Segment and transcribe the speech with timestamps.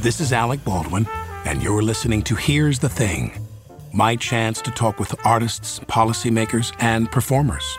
[0.00, 1.08] This is Alec Baldwin,
[1.44, 3.32] and you're listening to Here's the Thing
[3.92, 7.76] my chance to talk with artists, policymakers, and performers.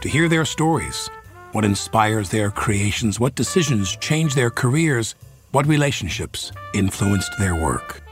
[0.00, 1.08] To hear their stories,
[1.52, 5.14] what inspires their creations, what decisions change their careers,
[5.52, 8.02] what relationships influenced their work.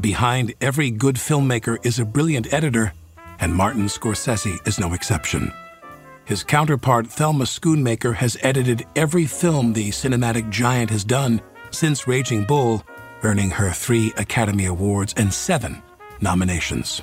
[0.00, 2.92] Behind every good filmmaker is a brilliant editor,
[3.40, 5.52] and Martin Scorsese is no exception.
[6.24, 12.44] His counterpart, Thelma Schoonmaker, has edited every film the cinematic giant has done since Raging
[12.44, 12.84] Bull,
[13.22, 15.82] earning her three Academy Awards and seven
[16.20, 17.02] nominations.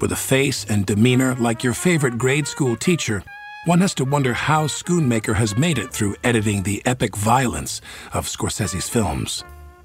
[0.00, 3.22] With a face and demeanor like your favorite grade school teacher,
[3.66, 7.80] one has to wonder how Schoonmaker has made it through editing the epic violence
[8.12, 9.42] of Scorsese's films.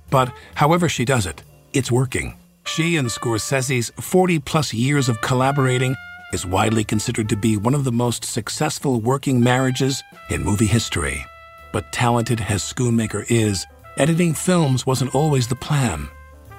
[0.09, 2.37] But however she does it, it's working.
[2.65, 5.95] She and Scorsese's 40 plus years of collaborating
[6.33, 11.25] is widely considered to be one of the most successful working marriages in movie history.
[11.71, 13.65] But talented as Schoonmaker is,
[13.99, 16.07] editing films wasn't always the plan.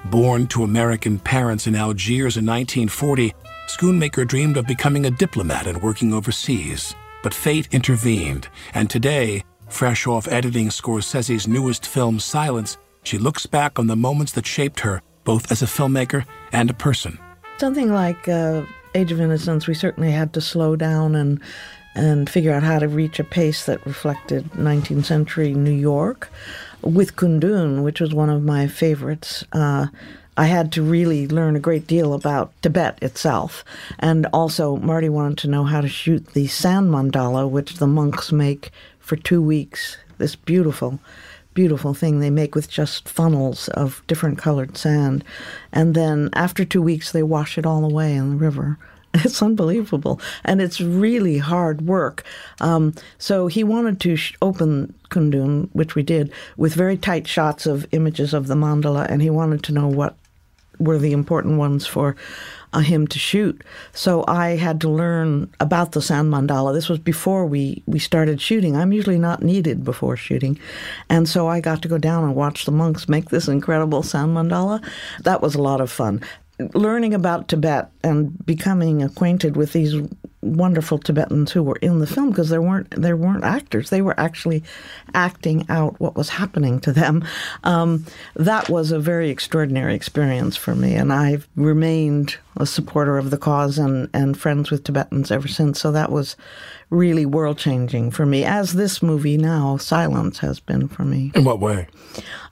[0.05, 3.33] Born to American parents in Algiers in 1940,
[3.67, 6.95] Schoonmaker dreamed of becoming a diplomat and working overseas.
[7.23, 13.79] But fate intervened, and today, fresh off editing Scorsese's newest film, Silence, she looks back
[13.79, 17.17] on the moments that shaped her, both as a filmmaker and a person.
[17.57, 18.63] Something like uh,
[18.93, 21.41] Age of Innocence, we certainly had to slow down and
[21.93, 26.29] and figure out how to reach a pace that reflected 19th century New York
[26.81, 29.87] with Kundun, which was one of my favorites, uh,
[30.37, 33.65] I had to really learn a great deal about Tibet itself.
[33.99, 38.31] And also, Marty wanted to know how to shoot the sand mandala, which the monks
[38.31, 39.97] make for two weeks.
[40.17, 40.99] This beautiful,
[41.53, 45.23] beautiful thing they make with just funnels of different colored sand.
[45.73, 48.77] And then after two weeks, they wash it all away in the river.
[49.25, 52.23] It's unbelievable, and it's really hard work.
[52.61, 57.65] Um, so he wanted to sh- open Kundun, which we did, with very tight shots
[57.65, 60.15] of images of the mandala, and he wanted to know what
[60.79, 62.15] were the important ones for
[62.73, 63.61] uh, him to shoot.
[63.93, 66.73] So I had to learn about the sand mandala.
[66.73, 68.75] This was before we, we started shooting.
[68.75, 70.57] I'm usually not needed before shooting.
[71.09, 74.35] And so I got to go down and watch the monks make this incredible sand
[74.35, 74.83] mandala.
[75.23, 76.21] That was a lot of fun
[76.73, 79.95] learning about Tibet and becoming acquainted with these
[80.41, 84.19] wonderful Tibetans who were in the film because there weren't there weren't actors; they were
[84.19, 84.63] actually
[85.13, 87.23] acting out what was happening to them.
[87.63, 88.05] Um,
[88.35, 93.37] that was a very extraordinary experience for me, and I've remained a supporter of the
[93.37, 95.79] cause and and friends with Tibetans ever since.
[95.79, 96.35] So that was
[96.89, 101.31] really world changing for me, as this movie now, Silence, has been for me.
[101.35, 101.87] In what way?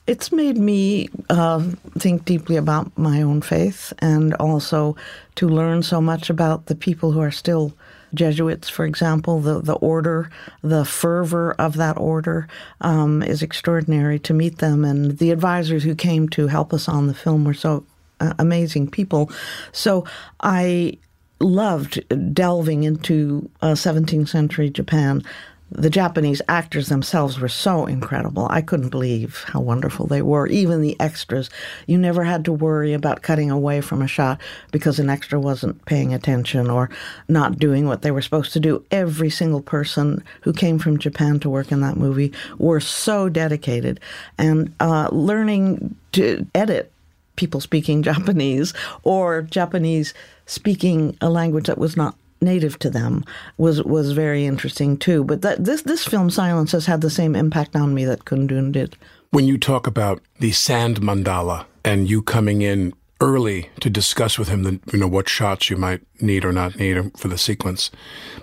[0.09, 1.63] It's made me uh,
[1.99, 4.95] think deeply about my own faith and also
[5.35, 7.73] to learn so much about the people who are still
[8.15, 10.31] Jesuits, for example, the, the order,
[10.63, 12.47] the fervor of that order
[12.81, 14.83] um, is extraordinary to meet them.
[14.83, 17.85] And the advisors who came to help us on the film were so
[18.19, 19.31] uh, amazing people.
[19.71, 20.05] So
[20.39, 20.97] I
[21.39, 22.03] loved
[22.33, 25.23] delving into uh, 17th century Japan
[25.71, 28.47] the Japanese actors themselves were so incredible.
[28.49, 30.47] I couldn't believe how wonderful they were.
[30.47, 31.49] Even the extras.
[31.85, 35.85] You never had to worry about cutting away from a shot because an extra wasn't
[35.85, 36.89] paying attention or
[37.27, 38.83] not doing what they were supposed to do.
[38.89, 43.99] Every single person who came from Japan to work in that movie were so dedicated.
[44.37, 46.91] And uh, learning to edit
[47.35, 48.73] people speaking Japanese
[49.03, 50.13] or Japanese
[50.45, 53.23] speaking a language that was not native to them
[53.57, 55.23] was was very interesting too.
[55.23, 58.71] But that, this this film Silence has had the same impact on me that Kundun
[58.71, 58.95] did.
[59.31, 64.47] When you talk about the sand mandala and you coming in early to discuss with
[64.47, 67.91] him the, you know what shots you might need or not need for the sequence,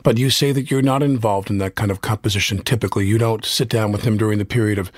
[0.03, 2.59] but you say that you're not involved in that kind of composition.
[2.63, 4.93] Typically, you don't sit down with him during the period of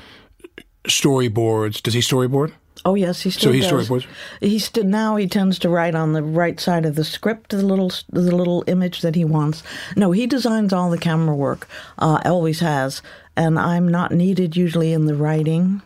[0.85, 1.83] storyboards.
[1.83, 2.53] Does he storyboard?
[2.85, 3.89] Oh yes, he still so he does.
[3.89, 4.07] storyboards.
[4.41, 7.63] He still now he tends to write on the right side of the script, the
[7.63, 9.63] little the little image that he wants.
[9.97, 11.69] No, he designs all the camera work.
[11.99, 13.03] Uh, always has,
[13.37, 15.83] and I'm not needed usually in the writing.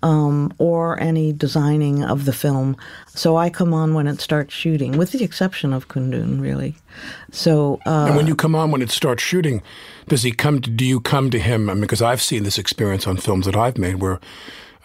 [0.00, 2.76] Um, or any designing of the film.
[3.16, 6.76] So I come on when it starts shooting, with the exception of Kundun, really.
[7.32, 9.60] So uh, and when you come on when it starts shooting,
[10.06, 10.60] does he come?
[10.60, 11.68] To, do you come to him?
[11.68, 14.20] I mean, because I've seen this experience on films that I've made where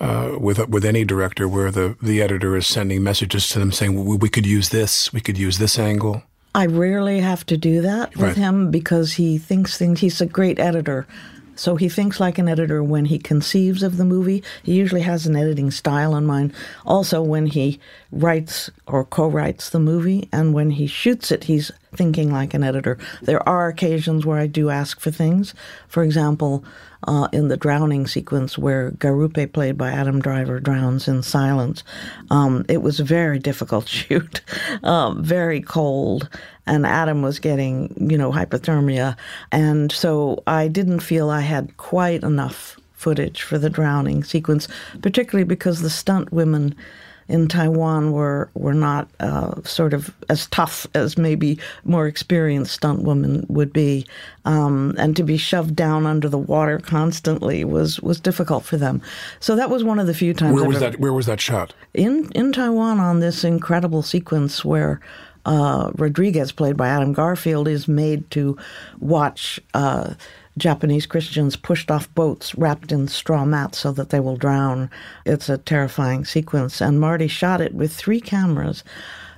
[0.04, 3.92] uh, with with any director where the the editor is sending messages to them saying
[3.96, 6.24] well, we could use this, we could use this angle.
[6.56, 8.38] I rarely have to do that with Right.
[8.38, 10.02] him because he thinks things.
[10.02, 11.08] He's a great editor.
[11.56, 14.44] So he thinks like an editor when he conceives of the movie.
[14.64, 16.52] He usually has an editing style in mind.
[16.86, 17.80] Also, when he
[18.12, 22.64] writes or co writes the movie and when he shoots it, he's thinking like an
[22.64, 22.98] editor.
[23.22, 25.54] There are occasions where I do ask for things.
[25.88, 26.64] For example,
[27.08, 31.84] uh, in the drowning sequence where Garupe, played by Adam Driver, drowns in silence.
[32.30, 34.42] Um, it was a very difficult shoot,
[34.84, 36.30] um, very cold,
[36.66, 39.18] and Adam was getting, you know, hypothermia.
[39.52, 44.68] And so I didn't feel I had quite enough footage for the drowning sequence,
[45.02, 46.74] particularly because the stunt women
[47.28, 53.04] in Taiwan were were not uh, sort of as tough as maybe more experienced stunt
[53.04, 54.06] women would be,
[54.46, 59.02] um, and to be shoved down under the water constantly was was difficult for them.
[59.40, 60.56] So that was one of the few times.
[60.56, 61.00] Where was ever- that?
[61.00, 61.74] Where was that shot?
[61.94, 65.00] in in Taiwan on this incredible sequence where
[65.46, 68.58] uh, Rodriguez, played by Adam Garfield, is made to
[69.00, 70.14] watch uh,
[70.58, 74.90] Japanese Christians pushed off boats wrapped in straw mats so that they will drown.
[75.26, 78.84] It's a terrifying sequence, and Marty shot it with three cameras.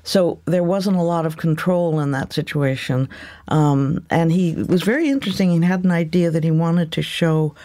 [0.04, 3.10] So there wasn't a lot of control in that situation,
[3.48, 5.50] um, and he was very interesting.
[5.50, 7.56] He had an idea that he wanted to show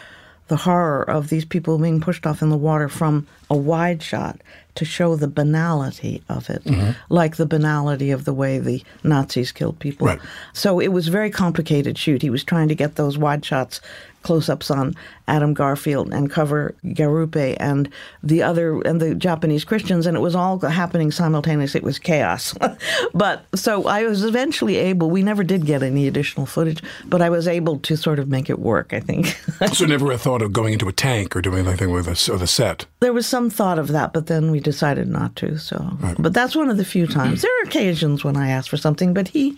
[0.49, 4.41] the horror of these people being pushed off in the water from a wide shot
[4.81, 6.93] to show the banality of it, mm-hmm.
[7.11, 10.07] like the banality of the way the Nazis killed people.
[10.07, 10.19] Right.
[10.55, 12.23] So it was a very complicated shoot.
[12.23, 13.83] He was trying to get those wide shots,
[14.23, 14.95] close ups on
[15.29, 17.89] Adam Garfield and cover Garupe and
[18.23, 21.79] the other and the Japanese Christians, and it was all happening simultaneously.
[21.79, 22.55] It was chaos.
[23.15, 25.09] but so I was eventually able.
[25.09, 28.51] We never did get any additional footage, but I was able to sort of make
[28.51, 28.93] it work.
[28.93, 29.39] I think.
[29.73, 32.43] so never a thought of going into a tank or doing anything with a, with
[32.43, 32.87] a set.
[33.01, 35.59] There was some thought of that, but then we decided not to.
[35.59, 35.77] So,
[36.19, 37.39] but that's one of the few times.
[37.39, 37.43] Mm-hmm.
[37.43, 39.57] There are occasions when I ask for something, but he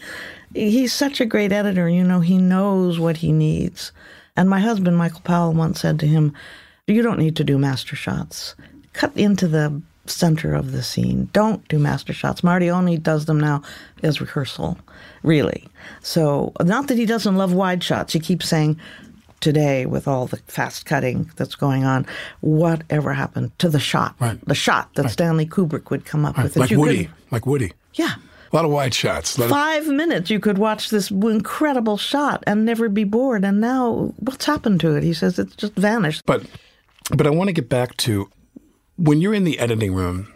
[0.54, 1.88] he's such a great editor.
[1.88, 3.92] You know, he knows what he needs.
[4.36, 6.32] And my husband, Michael Powell, once said to him,
[6.86, 8.54] "You don't need to do master shots.
[8.94, 11.28] Cut into the center of the scene.
[11.32, 12.42] Don't do master shots.
[12.42, 13.62] Marty only does them now
[14.02, 14.78] as rehearsal,
[15.22, 15.68] really.
[16.00, 18.14] So, not that he doesn't love wide shots.
[18.14, 18.80] He keeps saying."
[19.42, 22.06] Today with all the fast cutting that's going on,
[22.40, 24.14] whatever happened to the shot?
[24.20, 24.38] Right.
[24.46, 26.56] The shot that Stanley Kubrick would come up with.
[26.56, 27.72] like Woody, could- like Woody.
[27.94, 28.14] yeah.
[28.14, 29.38] A lot of wide shots.
[29.38, 33.44] A lot of- Five minutes you could watch this incredible shot and never be bored.
[33.46, 35.02] And now, what's happened to it?
[35.02, 36.22] He says it's just vanished.
[36.26, 36.44] But
[37.16, 38.28] but I want to get back to
[38.96, 40.30] when you're in the editing room.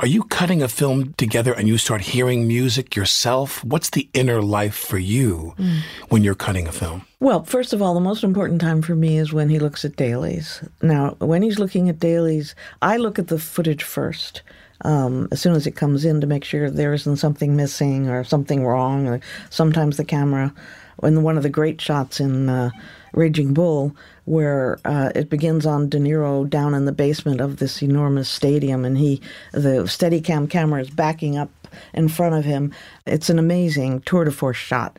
[0.00, 3.64] Are you cutting a film together and you start hearing music yourself?
[3.64, 5.80] What's the inner life for you mm.
[6.08, 7.04] when you're cutting a film?
[7.18, 9.96] Well, first of all, the most important time for me is when he looks at
[9.96, 10.62] dailies.
[10.82, 14.42] Now, when he's looking at dailies, I look at the footage first.
[14.82, 18.22] Um, as soon as it comes in to make sure there isn't something missing or
[18.24, 19.08] something wrong.
[19.08, 19.20] Or
[19.50, 20.54] sometimes the camera,
[21.02, 22.70] in one of the great shots in uh,
[23.12, 23.94] Raging Bull,
[24.24, 28.84] where uh, it begins on De Niro down in the basement of this enormous stadium,
[28.84, 29.20] and he,
[29.52, 31.50] the Steadicam camera is backing up
[31.94, 32.72] in front of him.
[33.06, 34.98] It's an amazing tour de force shot.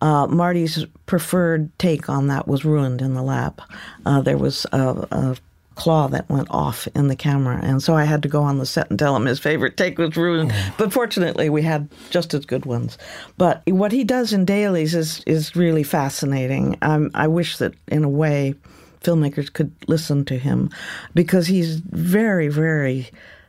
[0.00, 3.60] Uh, Marty's preferred take on that was ruined in the lab.
[4.06, 5.36] Uh, there was a, a
[5.78, 7.60] claw that went off in the camera.
[7.62, 9.96] And so I had to go on the set and tell him his favorite take
[9.96, 10.52] was ruined.
[10.76, 12.98] But fortunately, we had just as good ones.
[13.36, 16.76] But what he does in dailies is, is really fascinating.
[16.82, 18.54] Um, I wish that, in a way,
[19.02, 20.70] filmmakers could listen to him
[21.14, 23.08] because he's very, very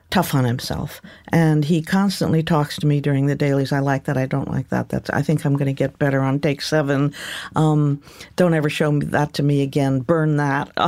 [0.10, 1.02] tough on himself.
[1.32, 3.72] And he constantly talks to me during the dailies.
[3.72, 4.18] I like that.
[4.18, 4.90] I don't like that.
[4.90, 7.14] That's i think i'm going to get better on take seven.
[7.56, 8.02] Um,
[8.36, 10.00] don't ever show that to me again.
[10.00, 10.72] Burn that.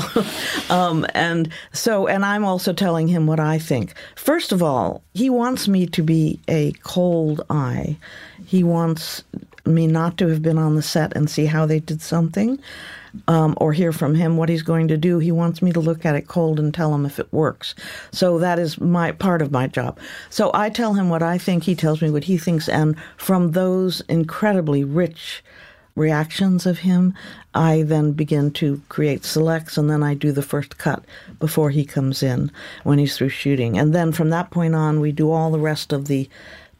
[0.69, 3.93] Um, and so and i'm also telling him what i think.
[4.15, 7.97] First of all he wants me to be a cold eye.
[8.45, 9.23] He wants
[9.65, 12.59] me not to have been on the set and see how they did something
[13.27, 15.19] um, or hear from him what he's going to do.
[15.19, 17.75] He wants me to look at it cold and tell him if it works.
[18.11, 19.99] So that is my part of my job.
[20.29, 21.63] So I tell him what I think.
[21.63, 25.43] He tells me what he thinks, and from those incredibly rich
[25.95, 27.13] reactions of him,
[27.53, 31.03] I then begin to create selects, and then I do the first cut
[31.39, 32.51] before he comes in
[32.83, 33.77] when he's through shooting.
[33.77, 36.29] And then from that point on, we do all the rest of the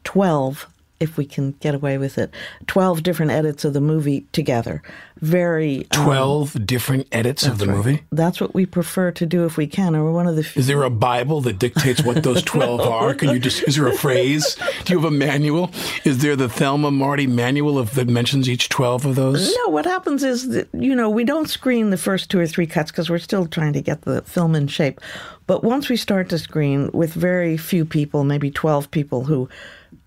[0.04, 0.66] 12
[1.02, 2.32] if we can get away with it,
[2.68, 4.82] 12 different edits of the movie together.
[5.20, 5.86] Very.
[5.96, 7.76] Um, 12 different edits of the right.
[7.76, 8.02] movie?
[8.10, 9.94] That's what we prefer to do if we can.
[9.94, 10.48] Or one of the.
[10.56, 12.92] Is there a Bible that dictates what those 12 no.
[12.92, 13.14] are?
[13.14, 13.62] Can you just.
[13.64, 14.56] Is there a phrase?
[14.84, 15.70] Do you have a manual?
[16.04, 19.54] Is there the Thelma Marty manual of, that mentions each 12 of those?
[19.58, 22.66] No, what happens is that, you know, we don't screen the first two or three
[22.66, 25.00] cuts because we're still trying to get the film in shape.
[25.46, 29.48] But once we start to screen with very few people, maybe 12 people who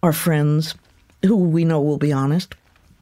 [0.02, 0.76] are friends,
[1.26, 2.56] who we know will be honest.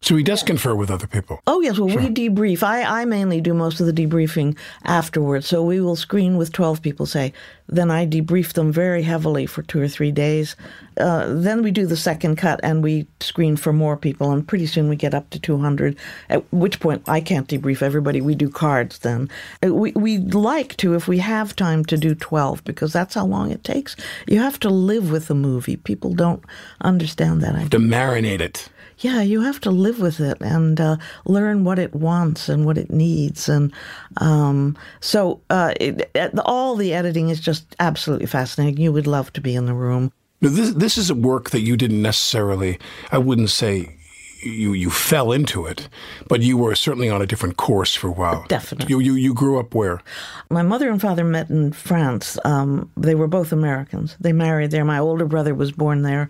[0.03, 1.39] So he does confer with other people.
[1.47, 2.01] Oh yes, well sure.
[2.01, 2.61] we debrief.
[2.61, 5.47] I, I mainly do most of the debriefing afterwards.
[5.47, 7.31] So we will screen with twelve people, say.
[7.69, 10.57] Then I debrief them very heavily for two or three days.
[10.97, 14.67] Uh, then we do the second cut and we screen for more people, and pretty
[14.67, 15.95] soon we get up to two hundred.
[16.29, 18.19] At which point I can't debrief everybody.
[18.19, 19.29] We do cards then.
[19.65, 23.25] Uh, we we like to if we have time to do twelve because that's how
[23.25, 23.95] long it takes.
[24.27, 25.77] You have to live with the movie.
[25.77, 26.43] People don't
[26.81, 27.55] understand that.
[27.55, 28.67] I to marinate it
[28.99, 32.77] yeah, you have to live with it and uh, learn what it wants and what
[32.77, 33.49] it needs.
[33.49, 33.73] And
[34.17, 36.09] um, so uh, it,
[36.39, 38.81] all the editing is just absolutely fascinating.
[38.81, 40.11] You would love to be in the room.
[40.41, 42.77] Now, this, this is a work that you didn't necessarily,
[43.11, 43.97] I wouldn't say
[44.45, 45.89] you you fell into it,
[46.27, 48.45] but you were certainly on a different course for a while.
[48.47, 48.89] Definitely.
[48.89, 50.01] You you, you grew up where?
[50.49, 52.37] My mother and father met in France.
[52.45, 54.15] Um, they were both Americans.
[54.19, 54.85] They married there.
[54.85, 56.29] My older brother was born there,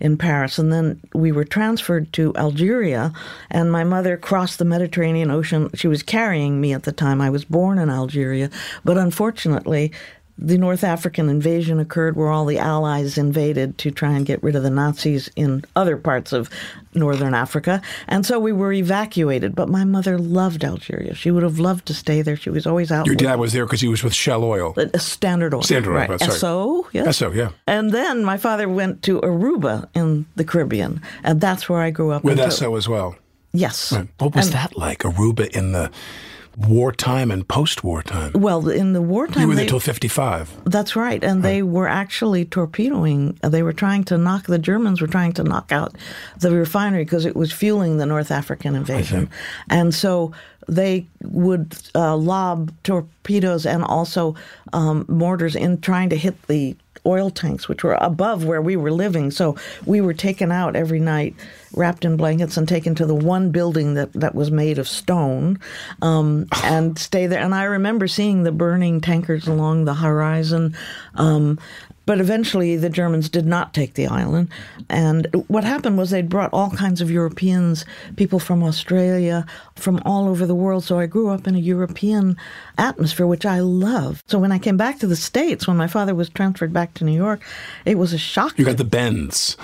[0.00, 3.12] in Paris, and then we were transferred to Algeria.
[3.50, 5.70] And my mother crossed the Mediterranean Ocean.
[5.74, 7.20] She was carrying me at the time.
[7.20, 8.50] I was born in Algeria,
[8.84, 9.92] but unfortunately,
[10.38, 14.56] the North African invasion occurred where all the Allies invaded to try and get rid
[14.56, 16.48] of the Nazis in other parts of
[16.94, 17.82] northern Africa.
[18.08, 19.54] And so we were evacuated.
[19.54, 21.14] But my mother loved Algeria.
[21.14, 22.36] She would have loved to stay there.
[22.36, 23.04] She was always out.
[23.04, 24.74] There your dad was there because he was with Shell Oil.
[24.76, 25.62] Uh, Standard Oil.
[25.62, 26.10] Standard Oil, right.
[26.10, 26.20] right.
[26.20, 27.06] Esso, yes.
[27.06, 27.50] Esso, yeah.
[27.66, 31.02] And then my father went to Aruba in the Caribbean.
[31.22, 32.24] And that's where I grew up.
[32.24, 33.16] With Esso as well.
[33.52, 33.92] Yes.
[33.92, 34.08] Right.
[34.18, 35.90] What was and, that like, Aruba in the
[36.56, 38.32] wartime and post-war time.
[38.34, 40.50] Well, in the wartime, you were there till fifty-five.
[40.64, 41.50] That's right, and right.
[41.50, 43.38] they were actually torpedoing.
[43.42, 45.94] They were trying to knock the Germans were trying to knock out
[46.38, 49.30] the refinery because it was fueling the North African invasion,
[49.68, 50.32] and so
[50.68, 54.36] they would uh, lob torpedoes and also
[54.72, 56.76] um, mortars in trying to hit the
[57.06, 59.30] oil tanks, which were above where we were living.
[59.30, 61.34] So we were taken out every night,
[61.74, 65.58] wrapped in blankets, and taken to the one building that, that was made of stone
[66.02, 67.40] um, and stay there.
[67.40, 70.76] And I remember seeing the burning tankers along the horizon.
[71.14, 71.58] Um,
[72.06, 74.48] but eventually, the Germans did not take the island.
[74.88, 77.84] And what happened was they'd brought all kinds of Europeans,
[78.16, 80.82] people from Australia, from all over the world.
[80.84, 82.36] So I grew up in a European
[82.78, 84.22] atmosphere, which I love.
[84.26, 87.04] So when I came back to the States, when my father was transferred back to
[87.04, 87.42] New York,
[87.84, 88.58] it was a shock.
[88.58, 89.56] You got the bends.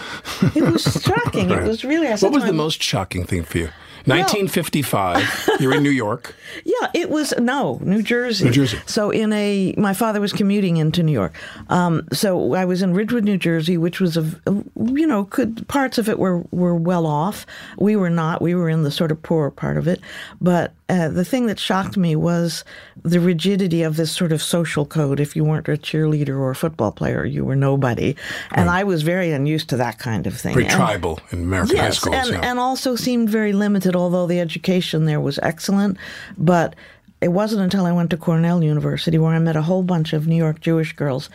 [0.55, 1.51] it was shocking.
[1.51, 2.09] It was really.
[2.09, 3.71] what was the most shocking thing for you?
[4.07, 5.61] 1955.
[5.61, 6.35] you're in New York.
[6.65, 8.47] Yeah, it was no New Jersey.
[8.47, 8.79] New Jersey.
[8.87, 11.35] So in a, my father was commuting into New York.
[11.69, 15.99] Um, so I was in Ridgewood, New Jersey, which was a, you know, could parts
[15.99, 17.45] of it were were well off.
[17.79, 18.41] We were not.
[18.41, 20.01] We were in the sort of poorer part of it.
[20.41, 22.65] But uh, the thing that shocked me was
[23.03, 25.19] the rigidity of this sort of social code.
[25.19, 28.15] If you weren't a cheerleader or a football player, you were nobody.
[28.53, 28.81] And right.
[28.81, 30.55] I was very unused to that kind of thing.
[30.55, 32.15] Very and, tribal in American yes, high schools.
[32.15, 32.51] And, yeah.
[32.51, 35.99] and also seemed very limited, although the education there was excellent.
[36.39, 36.77] But
[37.21, 40.29] it wasn't until I went to Cornell University where I met a whole bunch of
[40.29, 41.29] New York Jewish girls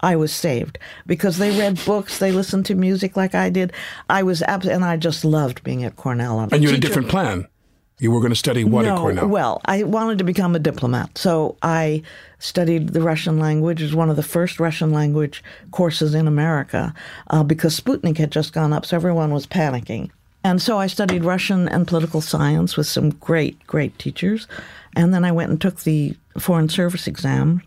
[0.00, 3.72] I was saved because they read books, they listened to music like I did.
[4.08, 6.40] I was abs- and I just loved being at Cornell.
[6.40, 7.48] And you had a different plan.
[8.00, 9.26] You were going to study what no, at Cornell?
[9.26, 11.18] Well, I wanted to become a diplomat.
[11.18, 12.02] So I
[12.38, 13.80] studied the Russian language.
[13.80, 16.94] It was one of the first Russian language courses in America
[17.28, 20.10] uh, because Sputnik had just gone up, so everyone was panicking.
[20.44, 24.46] And so I studied Russian and political science with some great, great teachers.
[24.94, 27.62] And then I went and took the Foreign Service exam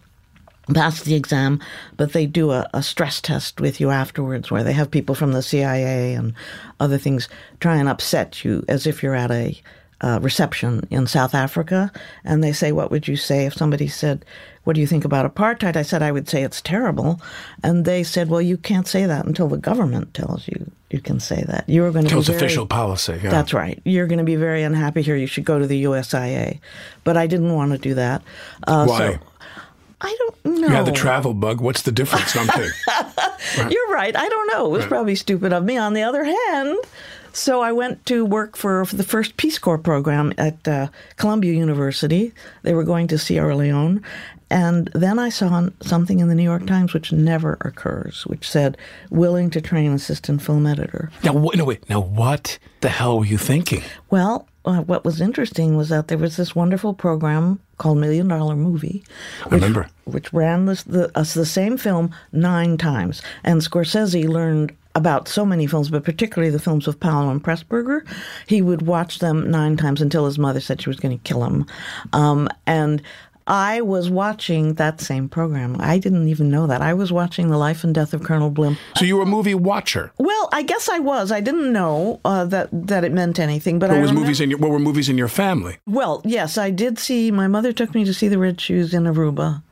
[0.73, 1.59] passed the exam,
[1.97, 5.33] but they do a, a, stress test with you afterwards where they have people from
[5.33, 6.33] the CIA and
[6.79, 7.27] other things
[7.59, 9.59] try and upset you as if you're at a
[10.01, 11.91] uh, reception in South Africa,
[12.23, 14.25] and they say, "What would you say if somebody said,
[14.63, 17.21] what do you think about apartheid?" I said, "I would say it's terrible,"
[17.63, 21.19] and they said, "Well, you can't say that until the government tells you you can
[21.19, 21.63] say that.
[21.67, 23.29] You're going to tells be very, official policy." Yeah.
[23.29, 23.81] That's right.
[23.85, 25.15] You're going to be very unhappy here.
[25.15, 26.59] You should go to the USIA,
[27.03, 28.21] but I didn't want to do that.
[28.67, 28.97] Uh, Why?
[28.97, 29.19] So,
[30.01, 30.67] I don't know.
[30.67, 31.61] You have the travel bug.
[31.61, 32.35] What's the difference?
[32.35, 33.71] I'm right.
[33.71, 34.15] You're right.
[34.15, 34.65] I don't know.
[34.65, 34.89] It was right.
[34.89, 35.77] probably stupid of me.
[35.77, 36.77] On the other hand,
[37.33, 41.53] so I went to work for, for the first Peace Corps program at uh, Columbia
[41.53, 42.33] University.
[42.63, 44.03] They were going to Sierra Leone.
[44.49, 48.77] And then I saw something in the New York Times which never occurs, which said,
[49.09, 51.09] willing to train assistant film editor.
[51.23, 51.89] Now, no, wait.
[51.89, 53.81] Now, what the hell were you thinking?
[54.09, 58.57] Well, uh, what was interesting was that there was this wonderful program called Million Dollar
[58.57, 59.03] Movie.
[59.45, 59.87] Which, I remember.
[60.03, 63.21] Which ran this, the, uh, the same film nine times.
[63.45, 68.05] And Scorsese learned about so many films, but particularly the films of Powell and Pressburger.
[68.47, 71.43] He would watch them nine times until his mother said she was going to kill
[71.43, 71.65] him.
[72.13, 73.01] Um, and
[73.47, 75.75] I was watching that same program.
[75.79, 76.81] I didn't even know that.
[76.81, 78.77] I was watching The Life and Death of Colonel Blimp.
[78.95, 80.11] So you were a movie watcher?
[80.17, 81.31] Well, I guess I was.
[81.31, 83.79] I didn't know uh, that that it meant anything.
[83.79, 85.77] But what I was movies in your, what were movies in your family?
[85.87, 87.31] Well, yes, I did see.
[87.31, 89.63] My mother took me to see The Red Shoes in Aruba,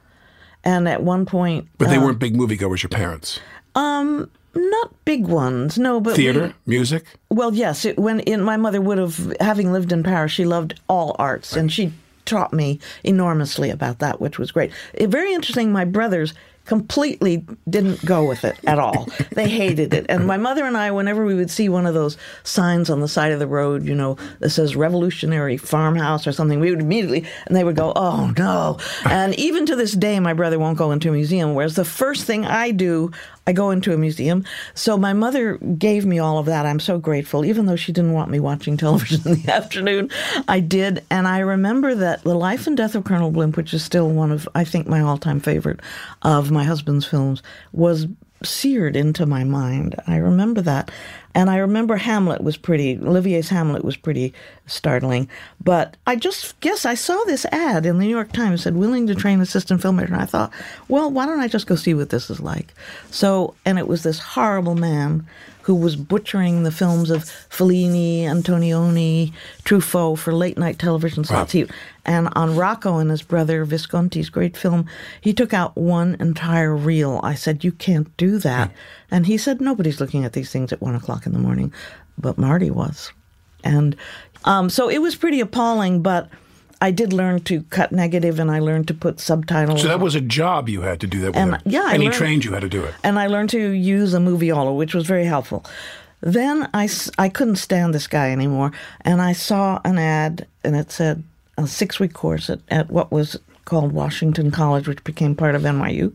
[0.63, 2.81] and at one point, but they uh, weren't big moviegoers.
[2.81, 3.39] Your parents?
[3.75, 7.06] Um, not big ones, no, but theater, we, music.
[7.29, 7.86] Well, yes.
[7.86, 11.53] It, when in, my mother would have, having lived in Paris, she loved all arts,
[11.53, 11.62] right.
[11.62, 11.94] and she
[12.25, 14.72] taught me enormously about that, which was great.
[14.94, 15.72] It, very interesting.
[15.72, 16.34] My brothers
[16.69, 19.07] completely didn't go with it at all.
[19.31, 20.05] they hated it.
[20.07, 23.07] And my mother and I, whenever we would see one of those signs on the
[23.07, 27.25] side of the road, you know, that says revolutionary farmhouse or something, we would immediately,
[27.47, 28.77] and they would go, oh no.
[29.05, 32.25] And even to this day, my brother won't go into a museum, whereas the first
[32.25, 33.11] thing I do,
[33.47, 34.45] I go into a museum.
[34.75, 36.67] So my mother gave me all of that.
[36.67, 37.43] I'm so grateful.
[37.45, 40.11] Even though she didn't want me watching television in the afternoon,
[40.47, 41.03] I did.
[41.09, 44.31] And I remember that The Life and Death of Colonel Blimp, which is still one
[44.31, 45.79] of, I think, my all time favorite
[46.21, 48.07] of my husband's films, was
[48.43, 49.95] seared into my mind.
[50.07, 50.91] I remember that.
[51.35, 54.33] And I remember Hamlet was pretty, Olivier's Hamlet was pretty
[54.65, 55.29] startling.
[55.63, 59.07] But I just guess I saw this ad in the New York Times said, willing
[59.07, 60.07] to train assistant filmmaker.
[60.07, 60.51] And I thought,
[60.87, 62.74] well, why don't I just go see what this is like?
[63.11, 65.27] So, and it was this horrible man
[65.63, 71.53] who was butchering the films of Fellini, Antonioni, Truffaut for late night television slots.
[71.53, 71.65] Wow.
[71.65, 71.69] He,
[72.05, 74.87] and on Rocco and his brother Visconti's great film,
[75.22, 77.19] he took out one entire reel.
[77.24, 78.72] I said, You can't do that.
[79.11, 81.74] And he said, Nobody's looking at these things at one o'clock in the morning.
[82.17, 83.11] But Marty was.
[83.63, 83.95] And
[84.45, 86.29] um, so it was pretty appalling, but
[86.81, 89.81] I did learn to cut negative and I learned to put subtitles.
[89.81, 91.61] So that was a job you had to do that and, him.
[91.65, 91.89] Yeah.
[91.92, 92.96] And he trained you how to do it.
[93.03, 95.65] And I learned to use a movie Moviola, which was very helpful.
[96.22, 98.72] Then I, I couldn't stand this guy anymore.
[99.01, 101.24] And I saw an ad and it said
[101.57, 105.61] a six week course at, at what was called Washington College, which became part of
[105.61, 106.11] NYU,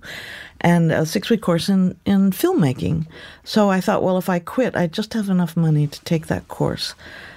[0.61, 3.07] and a six week course in, in filmmaking.
[3.45, 6.49] So I thought, well, if I quit, I'd just have enough money to take that
[6.49, 6.95] course.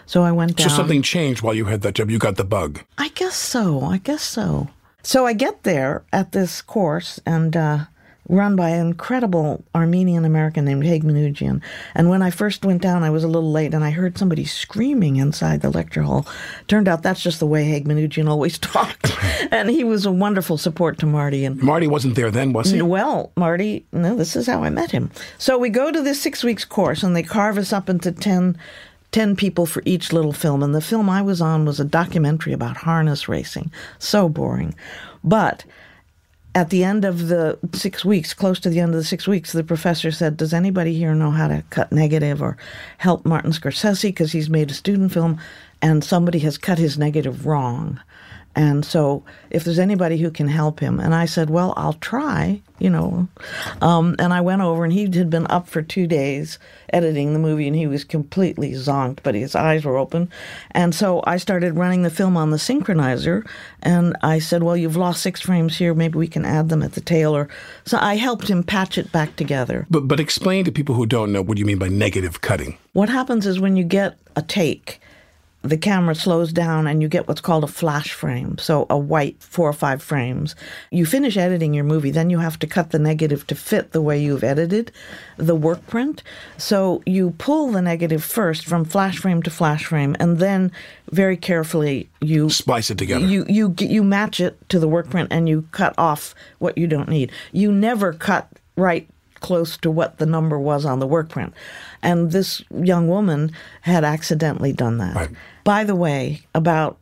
[0.08, 0.70] So I went down.
[0.70, 2.10] So something changed while you had that job.
[2.10, 2.82] You got the bug.
[2.98, 3.82] I guess so.
[3.84, 4.70] I guess so.
[5.04, 7.86] So I get there at this course and uh,
[8.30, 11.62] run by an incredible Armenian American named Haig Manoogian.
[11.96, 14.44] And when I first went down, I was a little late and I heard somebody
[14.46, 16.26] screaming inside the lecture hall.
[16.68, 19.12] Turned out that's just the way Haig Manoogian always talked.
[19.52, 21.46] and he was a wonderful support to Marty.
[21.46, 22.82] And Marty wasn't there then, was he?
[22.82, 25.12] Well, Marty, no, this is how I met him.
[25.38, 28.58] So we go to this six weeks course and they carve us up into 10
[29.12, 30.62] 10 people for each little film.
[30.62, 33.72] And the film I was on was a documentary about harness racing.
[34.00, 34.76] So boring.
[35.24, 35.66] But
[36.54, 39.52] at the end of the six weeks, close to the end of the six weeks,
[39.52, 42.58] the professor said, Does anybody here know how to cut negative or
[42.98, 44.10] help Martin Scorsese?
[44.10, 45.40] Because he's made a student film
[45.82, 48.00] and somebody has cut his negative wrong.
[48.56, 52.60] And so, if there's anybody who can help him, and I said, well, I'll try,
[52.80, 53.28] you know.
[53.82, 56.60] Um, and I went over, and he had been up for two days
[56.94, 60.30] editing the movie, and he was completely zonked, but his eyes were open.
[60.72, 63.48] And so I started running the film on the synchronizer,
[63.82, 66.94] and I said, well, you've lost six frames here, maybe we can add them at
[66.94, 67.36] the tail.
[67.36, 67.50] Or
[67.86, 69.86] so I helped him patch it back together.
[69.90, 72.78] But but explain to people who don't know what you mean by negative cutting.
[72.94, 75.00] What happens is when you get a take
[75.68, 78.58] the camera slows down and you get what's called a flash frame.
[78.58, 80.56] So a white four or five frames.
[80.92, 84.02] You finish editing your movie, then you have to cut the negative to fit the
[84.02, 84.92] way you've edited
[85.38, 86.24] the work print.
[86.58, 90.72] So you pull the negative first from flash frame to flash frame, and then
[91.12, 93.26] very carefully you Splice it together.
[93.26, 96.88] You you you match it to the work print and you cut off what you
[96.88, 97.32] don't need.
[97.52, 99.08] You never cut right
[99.40, 101.54] close to what the number was on the work print.
[102.02, 105.16] And this young woman had accidentally done that.
[105.16, 105.30] Right.
[105.64, 106.98] By the way, about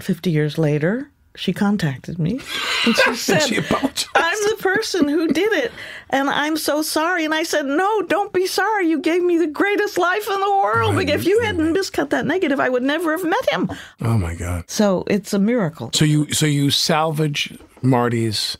[0.00, 2.40] 50 years later, she contacted me
[2.86, 3.56] and she said, she.
[3.56, 5.72] I'm the person who did it
[6.10, 7.24] and I'm so sorry.
[7.24, 8.88] And I said, No, don't be sorry.
[8.88, 10.94] You gave me the greatest life in the world.
[10.94, 13.70] Like, if you hadn't miscut that negative, I would never have met him.
[14.02, 14.64] oh my God.
[14.68, 15.90] So it's a miracle.
[15.92, 18.56] So you so you salvage Marty's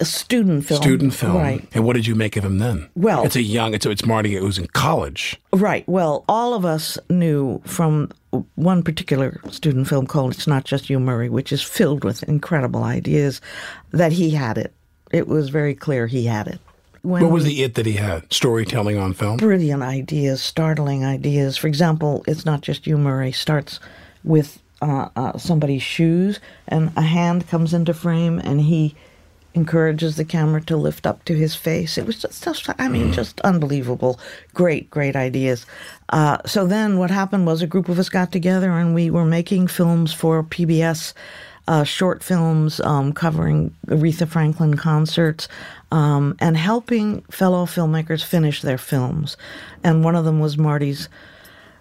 [0.00, 0.80] A student film.
[0.80, 1.66] student film, Right.
[1.74, 2.88] And what did you make of him then?
[2.94, 3.74] Well- it's a young.
[3.74, 5.40] It's it's Marty who's in college.
[5.52, 5.88] Right.
[5.88, 8.10] Well, all of us knew from
[8.54, 12.84] one particular student film called It's Not Just You, Murray, which is filled with incredible
[12.84, 13.40] ideas,
[13.92, 14.72] that he had it.
[15.10, 16.60] It was very clear he had it.
[17.02, 18.30] When What was the it that he had?
[18.32, 19.36] Storytelling on film.
[19.38, 21.56] brilliant ideas, startling ideas.
[21.56, 23.80] For example, It's Not Just You, Murray starts
[24.24, 28.94] with uh, uh, somebody's shoes, and a hand comes into frame, and he
[29.58, 31.98] encourages the camera to lift up to his face.
[31.98, 34.20] It was just, just I mean, just unbelievable.
[34.54, 35.66] Great, great ideas.
[36.10, 39.24] Uh, so then what happened was a group of us got together and we were
[39.24, 41.12] making films for PBS.
[41.66, 45.48] Uh, short films um, covering Aretha Franklin concerts
[45.92, 49.36] um, and helping fellow filmmakers finish their films.
[49.84, 51.10] And one of them was Marty's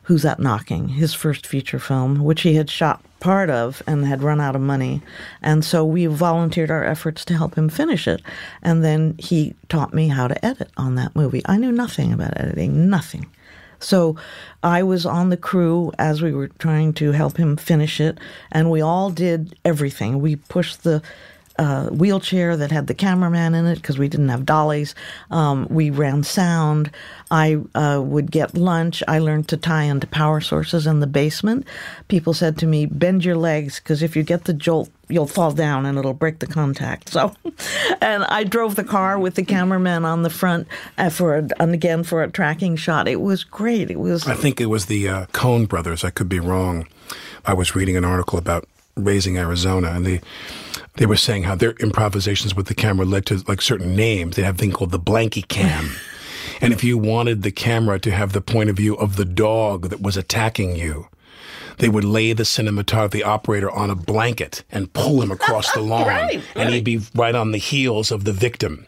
[0.07, 4.23] Who's That Knocking, his first feature film, which he had shot part of and had
[4.23, 5.01] run out of money.
[5.41, 8.21] And so we volunteered our efforts to help him finish it.
[8.61, 11.41] And then he taught me how to edit on that movie.
[11.45, 13.25] I knew nothing about editing, nothing.
[13.79, 14.15] So
[14.63, 18.17] I was on the crew as we were trying to help him finish it,
[18.49, 20.21] and we all did everything.
[20.21, 21.01] We pushed the
[21.57, 24.95] uh, wheelchair that had the cameraman in it because we didn't have dollies.
[25.31, 26.91] Um, we ran sound.
[27.31, 29.03] I uh, would get lunch.
[29.07, 31.67] I learned to tie into power sources in the basement.
[32.07, 35.51] People said to me, "Bend your legs because if you get the jolt, you'll fall
[35.51, 37.33] down and it'll break the contact." So,
[38.01, 40.67] and I drove the car with the cameraman on the front
[40.97, 43.07] uh, for a, and again for a tracking shot.
[43.07, 43.91] It was great.
[43.91, 45.25] It was I think it was the uh,
[45.65, 46.03] brothers.
[46.03, 46.87] I could be wrong.
[47.45, 50.21] I was reading an article about raising Arizona, and they
[50.97, 54.35] they were saying how their improvisations with the camera led to like certain names.
[54.35, 55.95] They have a thing called the blankie cam.
[56.61, 59.89] and if you wanted the camera to have the point of view of the dog
[59.89, 61.07] that was attacking you,
[61.77, 65.81] they would lay the cinematographer, the operator, on a blanket and pull him across the
[65.81, 68.87] lawn, Right, and he'd be right on the heels of the victim.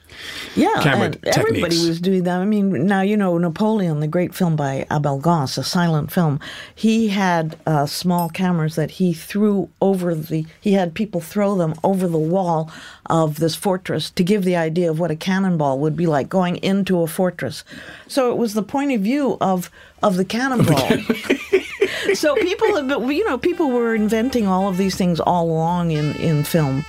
[0.55, 2.39] Yeah, camera and everybody was doing that.
[2.39, 6.39] I mean, now you know Napoleon, the great film by Abel Gance, a silent film.
[6.75, 10.45] He had uh, small cameras that he threw over the.
[10.59, 12.71] He had people throw them over the wall
[13.05, 16.57] of this fortress to give the idea of what a cannonball would be like going
[16.57, 17.63] into a fortress.
[18.07, 20.89] So it was the point of view of of the cannonball.
[22.13, 25.91] so people have been, you know, people were inventing all of these things all along
[25.91, 26.85] in in film.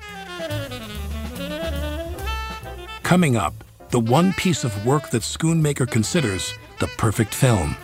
[3.03, 3.55] Coming up,
[3.91, 7.77] the one piece of work that Schoonmaker considers the perfect film.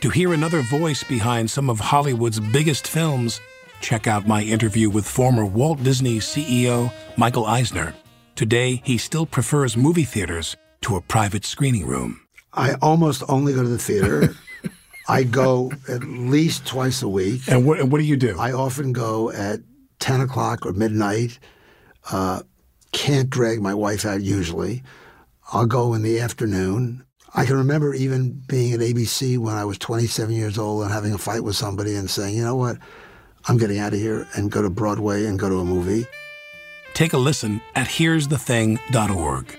[0.00, 3.40] To hear another voice behind some of Hollywood's biggest films,
[3.80, 7.94] check out my interview with former Walt Disney CEO Michael Eisner.
[8.36, 12.25] Today, he still prefers movie theaters to a private screening room.
[12.56, 14.34] I almost only go to the theater.
[15.08, 17.42] I go at least twice a week.
[17.48, 18.38] And what, and what do you do?
[18.38, 19.60] I often go at
[20.00, 21.38] 10 o'clock or midnight.
[22.10, 22.42] Uh,
[22.92, 24.82] can't drag my wife out usually.
[25.52, 27.04] I'll go in the afternoon.
[27.34, 31.12] I can remember even being at ABC when I was 27 years old and having
[31.12, 32.78] a fight with somebody and saying, you know what,
[33.46, 36.06] I'm getting out of here and go to Broadway and go to a movie.
[36.94, 39.58] Take a listen at here'sthething.org.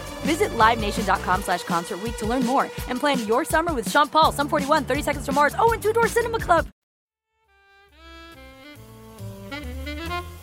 [0.21, 4.49] Visit LiveNation.com slash Concert to learn more and plan your summer with Sean Paul, Sum
[4.49, 6.67] 41, 30 Seconds to Mars, oh, and Two Door Cinema Club.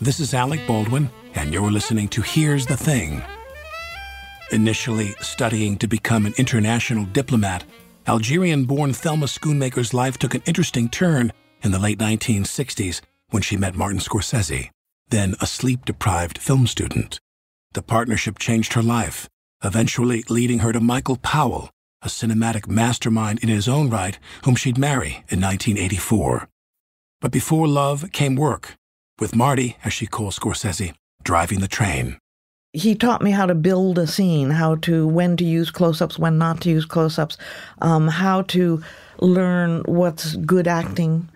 [0.01, 3.21] This is Alec Baldwin, and you're listening to Here's the Thing.
[4.53, 7.65] Initially studying to become an international diplomat,
[8.07, 13.57] Algerian born Thelma Schoonmaker's life took an interesting turn in the late 1960s when she
[13.57, 14.71] met Martin Scorsese,
[15.09, 17.19] then a sleep deprived film student.
[17.75, 19.29] The partnership changed her life,
[19.63, 21.71] eventually leading her to Michael Powell,
[22.03, 26.49] a cinematic mastermind in his own right, whom she'd marry in 1984.
[27.21, 28.77] But before love came work,
[29.19, 32.19] with Marty, as she calls Scorsese, driving the train.
[32.73, 36.39] He taught me how to build a scene, how to when to use close-ups, when
[36.39, 37.37] not to use close-ups,
[37.81, 38.83] um, how to
[39.21, 41.29] learn what's good acting,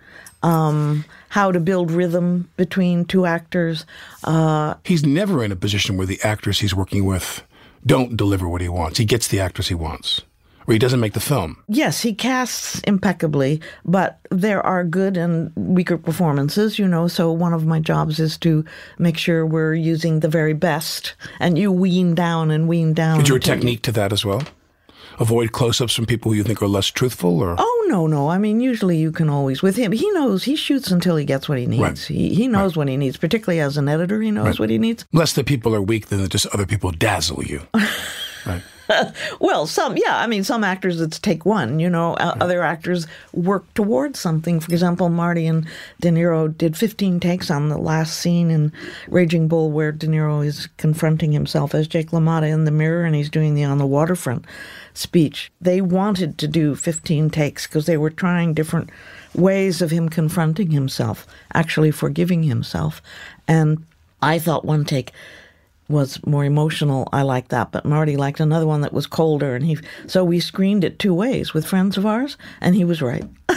[0.43, 3.85] um, how to build rhythm between two actors.
[4.23, 7.43] Uh, He's never in a position where the actors he's working with
[7.85, 8.97] don't deliver what he wants.
[8.97, 10.21] He gets the actors he wants,
[10.67, 11.57] or he doesn't make the film.
[11.67, 17.07] yes, he casts impeccably, but there are good and weaker performances, you know.
[17.07, 18.63] So one of my jobs is to
[18.97, 23.21] make sure we're using the very best, and you wean down and wean down.
[23.21, 24.43] Is your technique to that as well?
[25.19, 28.29] Avoid close ups from people who you think are less truthful, or Oh no, no.
[28.29, 29.91] I mean, usually you can always with him.
[29.91, 31.81] He knows he shoots until he gets what he needs.
[31.81, 31.97] Right.
[31.99, 33.17] He he knows what he needs.
[33.17, 35.05] Particularly as an editor, he knows what he needs.
[35.11, 37.61] less the people are weak than just other people dazzle you.
[38.45, 38.63] right.
[39.39, 40.17] Well, some yeah.
[40.17, 41.79] I mean, some actors it's take one.
[41.79, 44.59] You know, uh, other actors work towards something.
[44.59, 45.67] For example, Marty and
[45.99, 48.71] De Niro did 15 takes on the last scene in
[49.07, 53.15] Raging Bull, where De Niro is confronting himself as Jake LaMotta in the mirror, and
[53.15, 54.45] he's doing the on the waterfront
[54.93, 55.51] speech.
[55.59, 58.89] They wanted to do 15 takes because they were trying different
[59.33, 63.01] ways of him confronting himself, actually forgiving himself,
[63.47, 63.85] and
[64.21, 65.11] I thought one take
[65.93, 67.07] was more emotional.
[67.13, 69.77] I liked that, but Marty liked another one that was colder, and he.
[70.07, 73.23] So we screened it two ways with friends of ours, and he was right.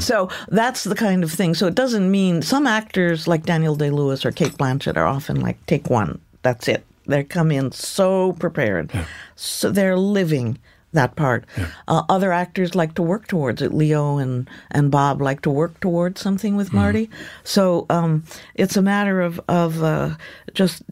[0.00, 1.54] So that's the kind of thing.
[1.54, 5.40] So it doesn't mean some actors like Daniel Day Lewis or Cate Blanchett are often
[5.40, 6.20] like take one.
[6.42, 6.84] That's it.
[7.06, 8.90] They come in so prepared,
[9.36, 10.58] so they're living
[10.92, 11.44] that part.
[11.88, 13.72] Uh, other actors like to work towards it.
[13.72, 17.10] Leo and, and Bob like to work towards something with Marty.
[17.44, 20.16] So um, it's a matter of, of uh,
[20.54, 20.82] just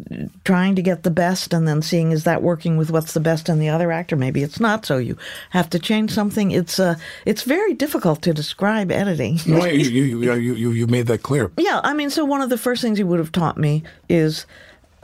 [0.44, 3.48] trying to get the best and then seeing is that working with what's the best
[3.48, 4.14] in the other actor?
[4.14, 4.86] Maybe it's not.
[4.86, 5.16] So you
[5.50, 6.50] have to change something.
[6.50, 9.40] It's uh, it's very difficult to describe editing.
[9.46, 11.50] No, you, you, you, you, you made that clear.
[11.56, 14.46] Yeah, I mean, so one of the first things he would have taught me is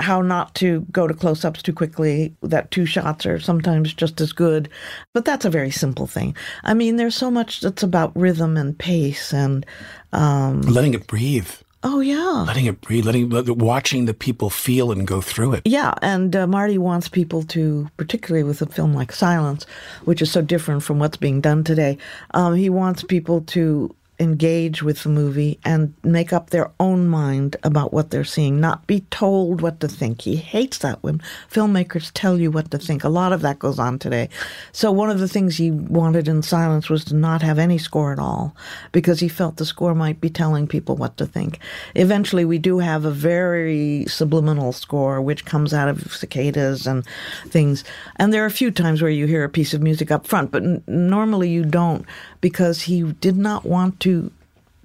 [0.00, 4.20] how not to go to close ups too quickly, that two shots are sometimes just
[4.20, 4.68] as good.
[5.14, 6.36] But that's a very simple thing.
[6.64, 9.64] I mean, there's so much that's about rhythm and pace and,
[10.12, 11.48] um, Letting it breathe.
[11.82, 12.44] oh, yeah.
[12.46, 13.06] Letting it breathe.
[13.06, 15.62] Letting let- watching the people feel and go through it.
[15.64, 19.64] Yeah, and uh, Marty wants people to, particularly with a film like Silence,
[20.04, 21.96] which is so different from what's being done today,
[22.34, 27.56] um, he wants people to engage with the movie and make up their own mind
[27.62, 30.20] about what they're seeing, not be told what to think.
[30.20, 33.02] He hates that when filmmakers tell you what to think.
[33.02, 34.28] A lot of that goes on today.
[34.72, 38.12] So one of the things he wanted in Silence was to not have any score
[38.12, 38.54] at all
[38.92, 41.58] because he felt the score might be telling people what to think.
[41.94, 47.06] Eventually, we do have a very subliminal score which comes out of cicadas and
[47.48, 47.84] things.
[48.16, 50.50] And there are a few times where you hear a piece of music up front,
[50.50, 52.04] but n- normally you don't
[52.42, 54.09] because he did not want to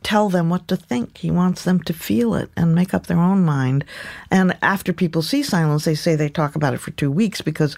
[0.03, 1.17] tell them what to think.
[1.17, 3.83] He wants them to feel it and make up their own mind.
[4.29, 7.75] And after people see silence, they say they talk about it for two weeks because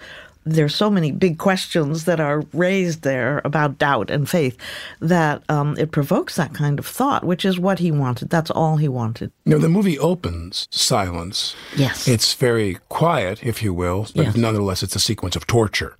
[0.49, 4.55] there's so many big questions that are raised there about doubt and faith
[5.01, 8.29] that um, it provokes that kind of thought, which is what he wanted.
[8.29, 9.29] That's all he wanted.
[9.45, 11.53] You know, the movie opens silence.
[11.75, 12.07] Yes.
[12.07, 14.35] It's very quiet, if you will, but Yes.
[14.37, 15.97] nonetheless, it's a sequence of torture.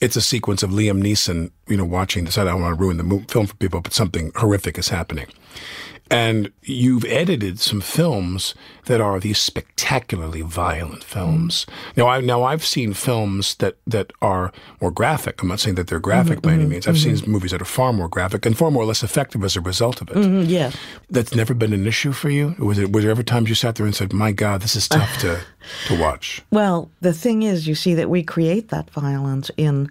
[0.00, 2.38] It's a sequence of Liam Neeson, you know, watching this.
[2.38, 5.26] I don't want to ruin the film for people, but something horrific is happening.
[6.10, 8.54] And you've edited some films
[8.86, 11.66] that are these spectacularly violent films.
[11.96, 15.40] Now, I now I've seen films that that are more graphic.
[15.40, 16.88] I'm not saying that they're graphic mm-hmm, by any mm-hmm, means.
[16.88, 17.30] I've seen mm-hmm.
[17.30, 20.08] movies that are far more graphic and far more less effective as a result of
[20.10, 20.16] it.
[20.16, 20.76] Mm, yes.
[21.08, 22.56] That's never been an issue for you.
[22.58, 22.90] Was it?
[22.90, 25.40] Was there ever times you sat there and said, "My God, this is tough to
[25.86, 26.42] to watch"?
[26.50, 29.88] Well, the thing is, you see, that we create that violence in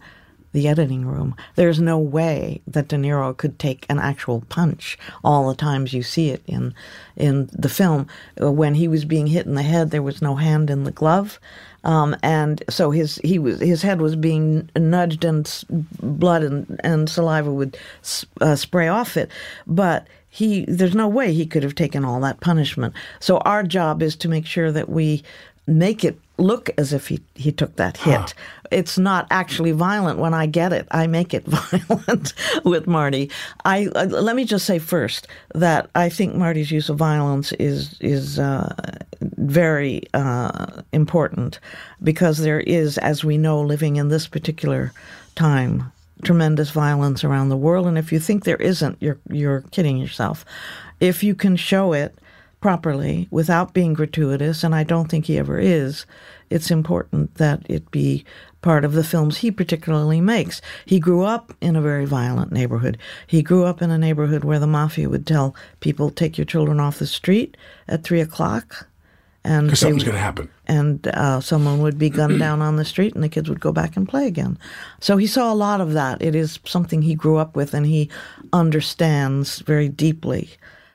[0.51, 1.35] the editing room.
[1.55, 6.03] There's no way that De Niro could take an actual punch all the times you
[6.03, 6.73] see it in
[7.15, 8.07] in the film.
[8.41, 10.91] Uh, When he was being hit in the head, there was no hand in the
[10.91, 11.39] glove.
[11.83, 15.63] Um, and so his he was his head was being nudged and
[16.01, 17.77] blood and, and saliva would
[18.41, 19.29] uh, spray off it,
[19.65, 22.93] but he there's no way he could have taken all that punishment.
[23.19, 25.23] So our job is to make sure that we
[25.69, 28.33] make it look as if he, he took that hit.
[28.71, 30.87] It's not actually violent when I get it.
[30.91, 33.29] I make it violent with Marty.
[33.65, 37.97] I uh, let me just say first that I think Marty's use of violence is
[37.99, 38.73] is uh,
[39.21, 41.59] very uh, important
[42.03, 44.93] because there is, as we know, living in this particular
[45.35, 45.91] time,
[46.23, 47.87] tremendous violence around the world.
[47.87, 50.45] And if you think there isn't, you're you're kidding yourself.
[50.99, 52.18] If you can show it
[52.61, 56.05] properly without being gratuitous, and I don't think he ever is,
[56.49, 58.25] it's important that it be
[58.61, 60.61] part of the films he particularly makes.
[60.85, 62.97] He grew up in a very violent neighborhood.
[63.27, 66.79] He grew up in a neighborhood where the mafia would tell people, take your children
[66.79, 67.55] off the street
[67.87, 68.87] at three o'clock.
[69.45, 70.49] And something's going to happen.
[70.67, 73.71] and uh, someone would be gunned down on the street and the kids would go
[73.71, 74.57] back and play again.
[74.99, 76.21] So he saw a lot of that.
[76.21, 78.09] It is something he grew up with and he
[78.51, 80.49] understands very deeply.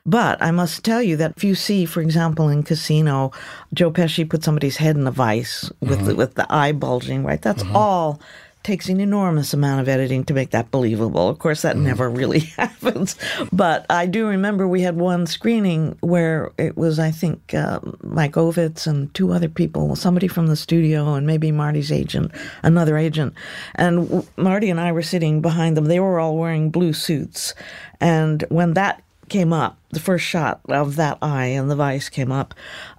[0.05, 3.31] But I must tell you that if you see, for example, in Casino,
[3.73, 7.41] Joe Pesci put somebody's head in a vice with the, with the eye bulging, right?
[7.41, 7.75] That's mm-hmm.
[7.75, 8.21] all
[8.65, 11.29] takes an enormous amount of editing to make that believable.
[11.29, 11.85] Of course, that mm-hmm.
[11.85, 13.15] never really happens.
[13.53, 18.33] But I do remember we had one screening where it was, I think, uh, Mike
[18.33, 22.31] Ovitz and two other people, somebody from the studio and maybe Marty's agent,
[22.63, 23.35] another agent.
[23.75, 25.85] And w- Marty and I were sitting behind them.
[25.85, 27.53] They were all wearing blue suits.
[28.01, 32.31] And when that came up, the first shot of that eye and the vice came
[32.31, 32.53] up,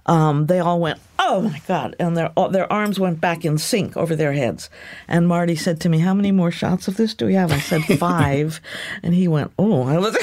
[0.07, 3.97] um, they all went, "Oh my God!" and their their arms went back in sync
[3.97, 4.69] over their heads.
[5.07, 7.59] And Marty said to me, "How many more shots of this do we have?" I
[7.59, 8.61] said five,
[9.03, 10.17] and he went, "Oh!" I was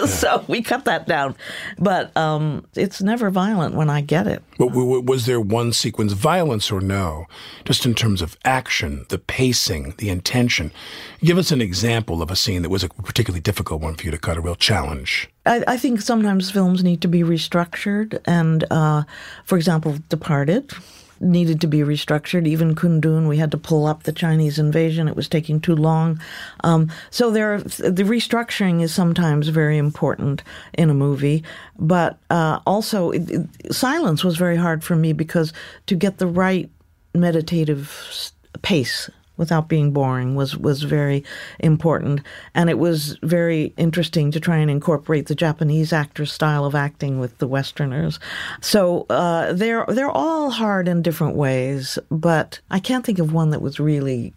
[0.06, 1.36] so we cut that down,
[1.78, 4.42] but um, it's never violent when I get it.
[4.58, 7.26] But w- w- was there one sequence, violence or no,
[7.64, 10.72] just in terms of action, the pacing, the intention?
[11.20, 14.10] Give us an example of a scene that was a particularly difficult one for you
[14.10, 15.28] to cut, a real challenge.
[15.46, 19.04] I, I think sometimes films need to be restructured, and uh,
[19.44, 20.72] for example, Departed
[21.20, 22.46] needed to be restructured.
[22.46, 26.20] Even Kundun, we had to pull up the Chinese invasion; it was taking too long.
[26.64, 30.42] Um, so there, are, the restructuring is sometimes very important
[30.74, 31.42] in a movie,
[31.78, 35.52] but uh, also it, it- silence was very hard for me because
[35.86, 36.68] to get the right
[37.14, 38.32] meditative
[38.62, 41.24] pace without being boring was was very
[41.58, 42.20] important.
[42.54, 47.18] And it was very interesting to try and incorporate the Japanese actor's style of acting
[47.18, 48.18] with the westerners.
[48.60, 53.50] So uh, they're they're all hard in different ways but I can't think of one
[53.50, 54.32] that was really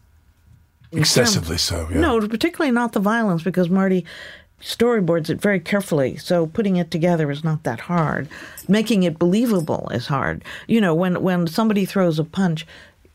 [0.92, 2.00] Excessively so, yeah.
[2.00, 4.06] no particularly not the violence because Marty
[4.62, 6.16] storyboards it very carefully.
[6.16, 8.30] So putting it together is not that hard.
[8.70, 10.44] Making it believable is hard.
[10.68, 12.66] You know when when somebody throws a punch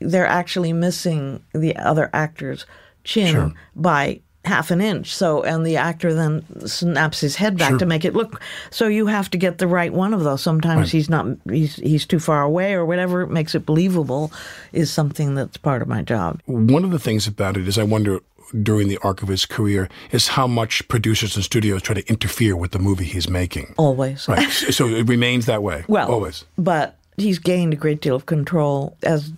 [0.03, 2.67] they're actually missing the other actor's
[3.05, 3.53] chin Sure.
[3.75, 7.79] by half an inch so and the actor then snaps his head back Sure.
[7.79, 10.91] to make it look so you have to get the right one of those sometimes
[10.91, 14.33] he's not he's he's too far away or whatever makes it believable
[14.73, 17.85] is something that's part of my job One of the things about it is I
[17.85, 18.19] wonder
[18.63, 22.55] during the arc of his career is how much producers and studios try to interfere
[22.57, 23.73] with the movie he's making.
[23.79, 24.29] Always.
[24.29, 24.47] Right.
[24.51, 25.85] so it remains that way.
[25.89, 26.45] Well, always.
[26.59, 29.33] But he's gained a great deal of control as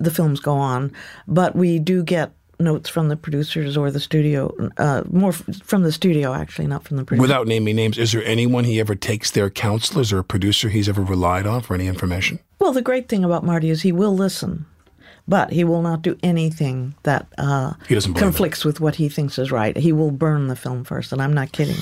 [0.00, 0.92] the films go on.
[1.26, 5.82] But we do get notes from the producers or the studio, uh, more f- from
[5.84, 7.22] the studio actually, not from the producers.
[7.22, 10.88] Without naming names, is there anyone he ever takes their counselors or a producer he's
[10.88, 12.40] ever relied on for any information?
[12.58, 14.66] Well, the great thing about Marty is he will listen,
[15.28, 18.20] but he will not do anything that uh, He doesn't it.
[18.20, 19.76] conflicts with what he thinks is right.
[19.76, 21.76] He will burn the film first, and I'm not kidding.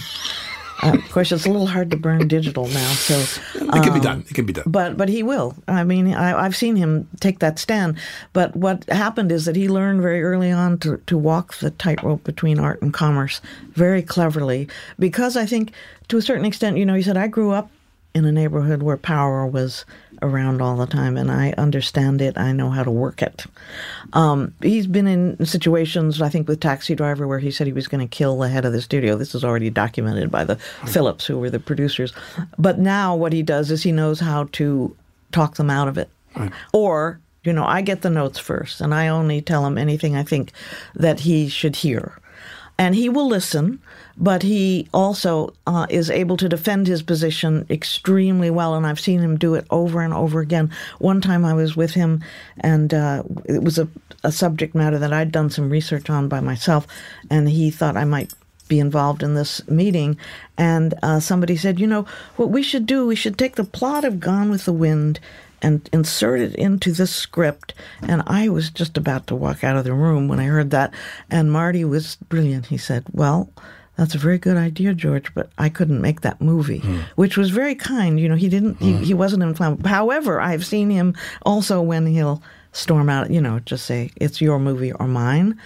[0.82, 3.14] Uh, of course, it's a little hard to burn digital now, so
[3.54, 4.24] It can be done.
[4.28, 4.64] It can be done.
[4.66, 5.54] but but he will.
[5.68, 7.96] I mean, I, I've seen him take that stand.
[8.32, 12.24] But what happened is that he learned very early on to, to walk the tightrope
[12.24, 13.40] between art and commerce
[13.72, 14.68] very cleverly.
[14.98, 15.72] Because I think,
[16.08, 17.70] to a certain extent, you know, he said, I grew up
[18.14, 19.84] in a neighborhood where power was
[20.26, 22.36] around all the time, and I understand it.
[22.36, 23.46] I know how to work it.
[24.12, 27.88] Um, he's been in situations, I think, with Taxi Driver, where he said he was
[27.88, 29.16] going to kill the head of the studio.
[29.16, 30.56] This is already documented by the
[30.86, 32.12] Phillips, who were the producers.
[32.58, 34.94] But now what he does is he knows how to
[35.32, 36.10] talk them out of it.
[36.72, 40.22] Or, you know, I get the notes first, and I only tell him anything I
[40.22, 40.52] think
[40.94, 42.18] that he should hear.
[42.78, 43.80] And he will listen,
[44.18, 48.74] but he also uh, is able to defend his position extremely well.
[48.74, 50.70] And I've seen him do it over and over again.
[50.98, 52.22] One time I was with him,
[52.60, 53.88] and uh, it was a,
[54.24, 56.86] a subject matter that I'd done some research on by myself,
[57.30, 58.34] and he thought I might
[58.68, 60.18] be involved in this meeting.
[60.58, 62.06] And uh, somebody said, you know,
[62.36, 65.20] what we should do, we should take the plot of Gone with the Wind
[65.62, 67.74] and insert it into the script.
[68.02, 70.92] And I was just about to walk out of the room when I heard that.
[71.30, 72.66] And Marty was brilliant.
[72.66, 73.50] He said, Well,
[73.96, 77.00] that's a very good idea, George, but I couldn't make that movie, hmm.
[77.16, 78.20] which was very kind.
[78.20, 79.02] You know, he didn't, he, hmm.
[79.02, 79.88] he wasn't inflammable.
[79.88, 82.42] However, I've seen him also when he'll
[82.72, 85.58] storm out, you know, just say, It's your movie or mine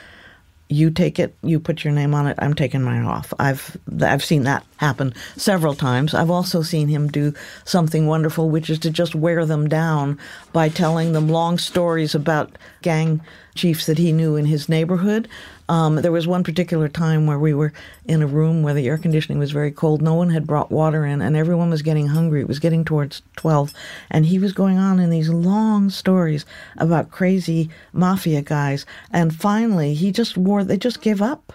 [0.70, 3.34] you take it, you put your name on it, I'm taking mine off.
[3.40, 6.14] I've I've seen that happen several times.
[6.14, 10.18] I've also seen him do something wonderful, which is to just wear them down
[10.52, 13.20] by telling them long stories about gang
[13.56, 15.28] chiefs that he knew in his neighborhood.
[15.70, 17.72] Um, there was one particular time where we were
[18.04, 20.02] in a room where the air conditioning was very cold.
[20.02, 22.40] No one had brought water in, and everyone was getting hungry.
[22.40, 23.72] It was getting towards 12.
[24.10, 26.44] And he was going on in these long stories
[26.78, 28.84] about crazy mafia guys.
[29.12, 31.52] And finally, he just wore, they just gave up.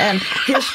[0.00, 0.66] And his.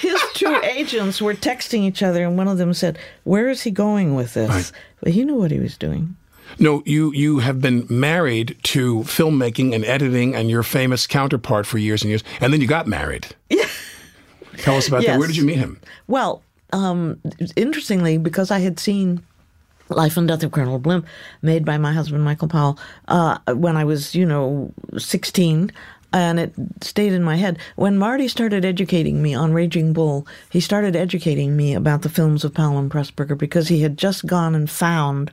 [0.00, 3.70] His two agents were texting each other, and one of them said, "Where is he
[3.70, 4.72] going with this?" Right.
[5.00, 6.16] But he knew what he was doing.
[6.58, 11.78] No, you you have been married to filmmaking and editing and your famous counterpart for
[11.78, 13.26] years and years, and then you got married.
[14.58, 15.18] Tell us about that.
[15.18, 15.80] Where did you meet him?
[16.06, 16.42] Well,
[16.72, 17.20] um,
[17.56, 19.22] interestingly, because I had seen
[19.88, 21.06] Life and Death of Colonel Blimp,
[21.42, 22.78] made by my husband Michael Powell,
[23.08, 25.72] uh, when I was, you know, sixteen.
[26.14, 27.58] And it stayed in my head.
[27.76, 32.44] When Marty started educating me on Raging Bull, he started educating me about the films
[32.44, 35.30] of Powell and Pressburger because he had just gone and found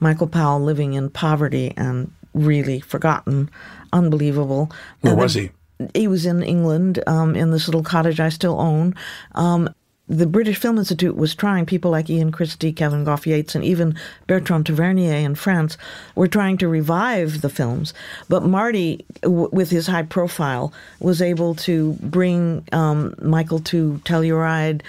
[0.00, 3.50] Michael Powell living in poverty and really forgotten,
[3.92, 4.70] unbelievable.
[5.00, 5.50] Where And was then- he?
[5.94, 8.94] He was in England, um, in this little cottage I still own.
[9.36, 9.68] Um,
[10.08, 13.94] the British Film Institute was trying, people like Ian Christie, Kevin Gough-Yates, and even
[14.26, 15.76] Bertrand Tavernier in France
[16.16, 17.92] were trying to revive the films.
[18.28, 24.80] But Marty, w- with his high profile, was able to bring um, Michael to Telluride,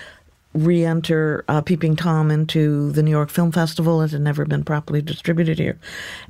[0.54, 4.02] re enter uh, Peeping Tom into the New York Film Festival.
[4.02, 5.78] It had never been properly distributed here.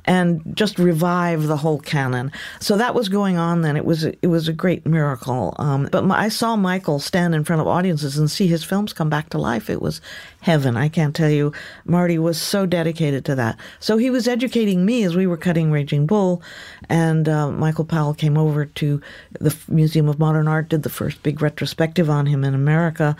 [0.04, 2.30] And just revive the whole canon.
[2.60, 3.76] So that was going on then.
[3.76, 5.54] It was it was a great miracle.
[5.58, 8.92] Um, but my, I saw Michael stand in front of audiences and see his films
[8.92, 9.70] come back to life.
[9.70, 10.02] It was
[10.42, 10.76] heaven.
[10.76, 11.52] I can't tell you.
[11.86, 13.58] Marty was so dedicated to that.
[13.78, 16.42] So he was educating me as we were cutting Raging Bull.
[16.90, 19.00] And uh, Michael Powell came over to
[19.40, 23.16] the Museum of Modern Art, did the first big retrospective on him in America.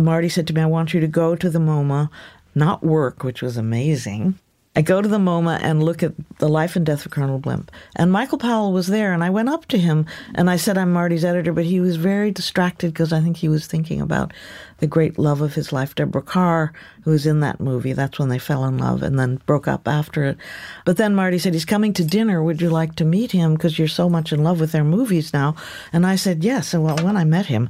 [0.00, 2.10] Marty said to me, I want you to go to the MoMA,
[2.54, 4.38] not work, which was amazing.
[4.74, 7.70] I go to the MoMA and look at the life and death of Colonel Blimp.
[7.94, 10.90] And Michael Powell was there, and I went up to him and I said, I'm
[10.94, 14.32] Marty's editor, but he was very distracted because I think he was thinking about
[14.78, 16.72] the great love of his life, Deborah Kerr,
[17.02, 17.92] who was in that movie.
[17.92, 20.38] That's when they fell in love and then broke up after it.
[20.86, 22.42] But then Marty said, He's coming to dinner.
[22.42, 23.52] Would you like to meet him?
[23.52, 25.54] Because you're so much in love with their movies now.
[25.92, 26.72] And I said, Yes.
[26.72, 27.68] And well, when I met him,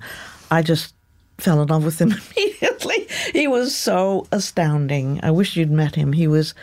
[0.52, 0.94] I just
[1.43, 3.09] fell in love with him immediately.
[3.32, 5.20] He was so astounding.
[5.22, 6.12] I wish you'd met him.
[6.12, 6.55] He was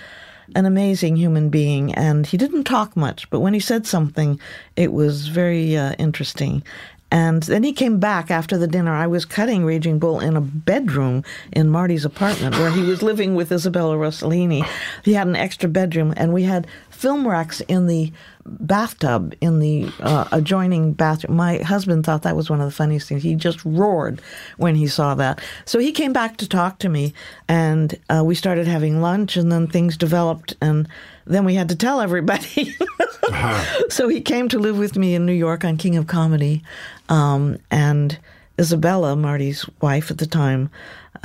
[0.55, 4.39] an amazing human being, and he didn't talk much, but when he said something,
[4.75, 6.63] it was very uh, interesting.
[7.11, 8.93] And then he came back after the dinner.
[8.93, 13.33] I was cutting Raging Bull in a bedroom in Marty's apartment where he was living
[13.33, 14.63] with Isabella Rossellini.
[15.03, 18.11] He had an extra bedroom, and we had film racks in the
[18.49, 21.35] bathtub in the uh, adjoining bathroom.
[21.35, 23.23] My husband thought that was one of the funniest things.
[23.23, 24.21] He just roared
[24.57, 25.41] when he saw that.
[25.65, 27.13] So he came back to talk to me,
[27.47, 30.87] and uh, we started having lunch, and then things developed, and
[31.25, 32.75] then we had to tell everybody.
[33.89, 36.63] So he came to live with me in New York on King of Comedy,
[37.09, 38.17] um, and
[38.59, 40.69] Isabella, Marty's wife at the time,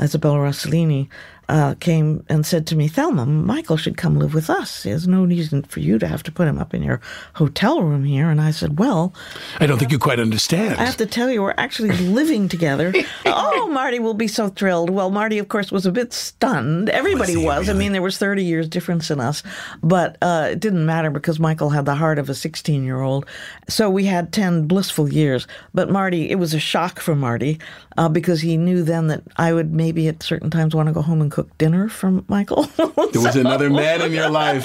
[0.00, 1.08] Isabella Rossellini,
[1.48, 4.82] uh, came and said to me, Thelma, Michael should come live with us.
[4.82, 7.00] There's no reason for you to have to put him up in your
[7.34, 8.30] hotel room here.
[8.30, 9.14] And I said, Well,
[9.60, 10.78] I don't think you quite understand.
[10.78, 12.92] I have to tell you, we're actually living together.
[13.26, 14.90] oh, Marty will be so thrilled.
[14.90, 16.88] Well, Marty, of course, was a bit stunned.
[16.88, 17.66] Everybody Was was.
[17.66, 19.42] he I mean, there was 30 years difference in us,
[19.82, 23.26] but uh, it didn't matter because Michael had the heart of a 16 year old.
[23.68, 25.46] So we had 10 blissful years.
[25.72, 27.58] But Marty, it was a shock for Marty
[27.96, 31.02] uh, because he knew then that I would maybe at certain times want to go
[31.02, 32.62] home and cook dinner from Michael.
[32.76, 34.64] there was another man in your life.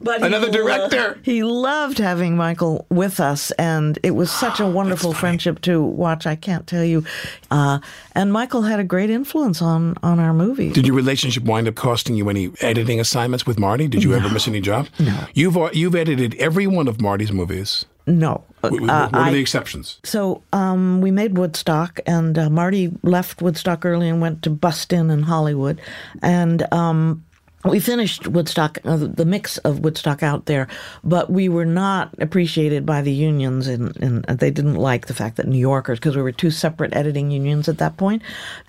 [0.00, 1.18] But he Another lo- director.
[1.22, 6.26] he loved having Michael with us, and it was such a wonderful friendship to watch.
[6.26, 7.04] I can't tell you.
[7.50, 7.78] Uh,
[8.14, 10.72] and Michael had a great influence on on our movies.
[10.72, 13.86] Did your relationship wind up costing you any editing assignments with Marty?
[13.86, 14.88] Did you ever miss any job?
[14.98, 15.26] No.
[15.34, 17.84] You've you've edited every one of Marty's movies.
[18.06, 19.98] No, What, what Uh, are I- the exceptions?
[20.04, 25.10] So um, we made Woodstock, and uh, Marty left Woodstock early and went to Bustin
[25.10, 25.80] in Hollywood,
[26.22, 27.24] and um,
[27.64, 30.66] we finished Woodstock, uh, the mix of Woodstock out there,
[31.04, 35.36] but we were not appreciated by the unions, and, and they didn't like the fact
[35.36, 38.22] that New Yorkers, because we were two separate editing unions at that point,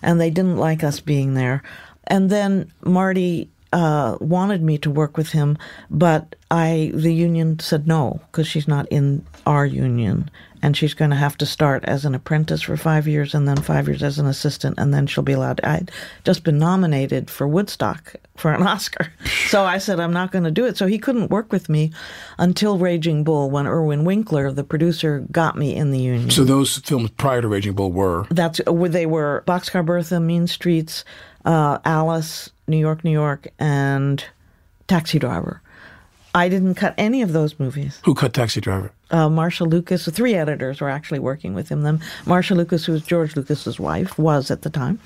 [0.03, 1.63] and they didn't like us being there.
[2.05, 5.57] And then Marty uh, wanted me to work with him,
[5.89, 10.30] but I the union said no because she's not in our union,
[10.61, 13.57] and she's going to have to start as an apprentice for five years, and then
[13.57, 15.59] five years as an assistant, and then she'll be allowed.
[15.63, 15.91] I'd
[16.24, 19.11] just been nominated for Woodstock for an Oscar,
[19.47, 20.78] so I said I'm not going to do it.
[20.78, 21.91] So he couldn't work with me
[22.38, 26.30] until Raging Bull, when Irwin Winkler, the producer, got me in the union.
[26.30, 30.45] So those films prior to Raging Bull were That's where they were Boxcar Bertha, Mean
[30.45, 31.03] Streets,
[31.46, 34.24] uh, Alice, New York, New York, and
[34.88, 35.62] Taxi Driver.
[36.36, 38.00] I didn't cut any of those movies.
[38.06, 38.91] who cut Taxi Driver?
[39.12, 41.84] Uh, Marcia Lucas, the three editors were actually working with him.
[41.84, 45.00] Then Marcia Lucas, who was George Lucas's wife, was at the time.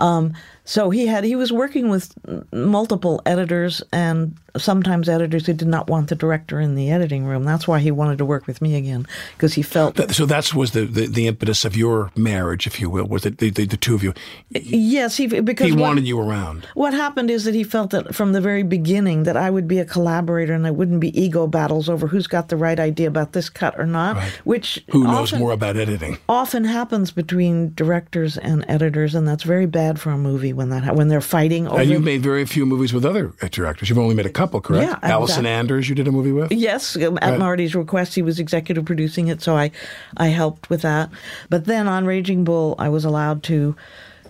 [0.00, 2.12] Um, so he had he was working with
[2.52, 7.44] multiple editors and sometimes editors who did not want the director in the editing room.
[7.44, 10.54] That's why he wanted to work with me again because he felt That- So that
[10.54, 13.66] was the, the, the impetus of your marriage, if you will, was it the, the,
[13.66, 14.12] the two of you?
[14.50, 16.66] yes he because He what- wanted you around.
[16.74, 19.78] What happened is that he felt that from the very beginning that I would be
[19.78, 23.32] a collaborator and there wouldn't be ego battles over who's got the right idea about
[23.32, 24.32] this cut or not, Right.
[24.44, 26.18] which Who knows often, more about editing?
[26.28, 30.94] often happens between directors and editors, and that's very bad for a movie when that
[30.96, 31.80] when they're fighting over.
[31.80, 33.88] And you've made very few movies with other directors.
[33.88, 34.98] You've only made a couple, correct?
[35.02, 36.52] Yeah, Allison Anders, you did a movie with?
[36.52, 37.38] Yes, at Right.
[37.38, 39.70] Marty's request, he was executive producing it, so I,
[40.16, 41.10] I helped with that.
[41.50, 43.76] But then on Raging Bull, I was allowed to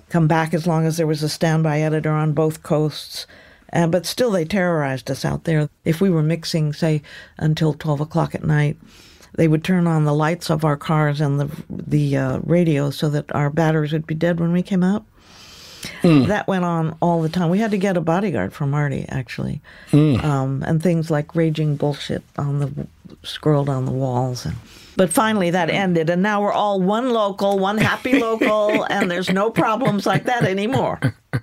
[0.08, 3.26] come back as long as there was a standby editor on both coasts.
[3.72, 5.68] Uh, but still, they terrorized us out there.
[5.84, 7.02] If we were mixing, say,
[7.36, 8.76] until twelve o'clock at night,
[9.34, 13.08] they would turn on the lights of our cars and the the uh, radio so
[13.10, 15.04] that our batteries would be dead when we came out.
[16.02, 17.50] That went on all the time.
[17.50, 19.60] We had to get a bodyguard for Marty, actually,
[19.92, 22.86] um, and things like raging bullshit on the
[23.22, 24.46] scrolled on the walls.
[24.46, 24.56] And,
[24.96, 29.30] but finally, that ended, and now we're all one local, one happy local, and there's
[29.30, 31.00] no problems like that anymore.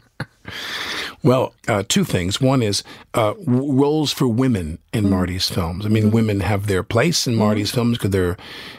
[1.24, 2.42] Well, uh, two things.
[2.42, 2.84] One is
[3.14, 5.86] uh, w- roles for women in Marty's films.
[5.86, 8.36] I mean, women have their place in Marty's films because they're,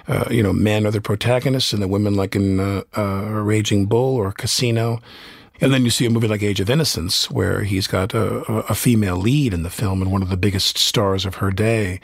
[0.09, 3.87] uh, you know, men are the protagonists, and the women, like in uh, uh, Raging
[3.87, 5.01] Bull or Casino.
[5.61, 8.75] And then you see a movie like Age of Innocence, where he's got a, a
[8.75, 12.01] female lead in the film and one of the biggest stars of her day.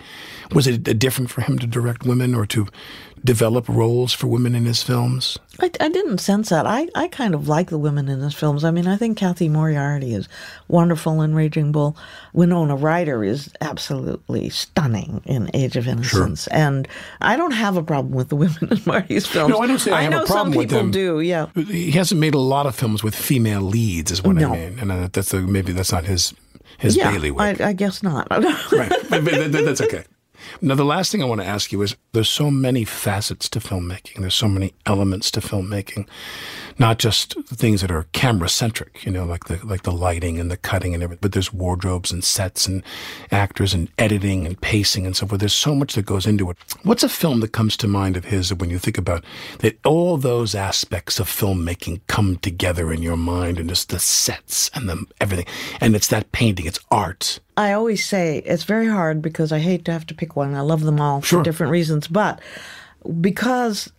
[0.52, 2.68] Was it different for him to direct women or to
[3.24, 5.38] develop roles for women in his films?
[5.60, 6.66] I, I didn't sense that.
[6.66, 8.64] I, I kind of like the women in his films.
[8.64, 10.28] I mean, I think Cathy Moriarty is
[10.68, 11.96] wonderful in Raging Bull.
[12.32, 16.46] Winona Ryder is absolutely stunning in Age of Innocence.
[16.48, 16.88] And
[17.20, 19.50] I don't have a problem with the women in Marty's films.
[19.50, 20.90] No, I don't say I have a know problem some with people them.
[20.90, 21.46] do, yeah.
[21.54, 24.52] He hasn't made a lot of films with female leads, is what No.
[24.54, 26.32] I mean, and uh, that's a, maybe that's not his
[26.78, 27.60] his Yeah, bailiwick.
[27.60, 28.28] I, I guess not.
[28.30, 30.04] right, but, but that's okay.
[30.60, 33.60] Now, the last thing I want to ask you is: there's so many facets to
[33.60, 34.20] filmmaking.
[34.20, 36.08] There's so many elements to filmmaking,
[36.78, 39.04] not just things that are camera centric.
[39.04, 41.20] You know, like the like the lighting and the cutting and everything.
[41.20, 42.82] But there's wardrobes and sets and
[43.30, 45.40] actors and editing and pacing and so forth.
[45.40, 46.56] There's so much that goes into it.
[46.82, 49.24] What's a film that comes to mind of his when you think about
[49.58, 49.78] that?
[49.84, 54.88] All those aspects of filmmaking come together in your mind, and just the sets and
[54.88, 55.46] the everything,
[55.80, 56.66] and it's that painting.
[56.66, 57.40] It's art.
[57.60, 60.54] I always say it's very hard because I hate to have to pick one.
[60.54, 61.40] I love them all Sure.
[61.40, 62.40] for different reasons, but
[63.20, 63.92] because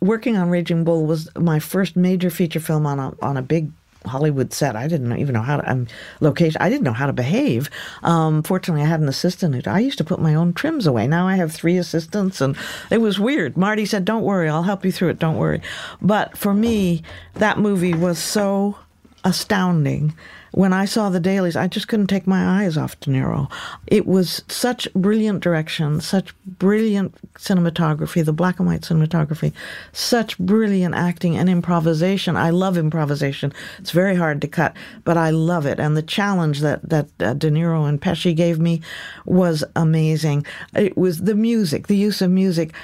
[0.00, 3.70] working on Raging Bull was my first major feature film on a on a big
[4.06, 4.76] Hollywood set.
[4.76, 5.86] I didn't even know how to um,
[6.20, 6.60] location.
[6.60, 7.68] I didn't know how to behave.
[8.02, 9.54] Um, fortunately, I had an assistant.
[9.54, 11.06] Who, I used to put my own trims away.
[11.06, 12.56] Now I have three assistants, and
[12.90, 13.56] it was weird.
[13.58, 15.18] Marty said, "Don't worry, I'll help you through it.
[15.18, 15.60] Don't worry."
[16.00, 17.02] But for me,
[17.34, 18.76] that movie was so
[19.24, 20.14] astounding.
[20.52, 23.50] When I saw the dailies, I just couldn't take my eyes off De Niro.
[23.86, 29.54] It was such brilliant direction, such brilliant cinematography, the black and white cinematography,
[29.92, 32.36] such brilliant acting and improvisation.
[32.36, 33.54] I love improvisation.
[33.78, 35.80] It's very hard to cut, but I love it.
[35.80, 38.82] And the challenge that that uh, De Niro and Pesci gave me
[39.24, 40.44] was amazing.
[40.76, 42.74] It was the music, the use of music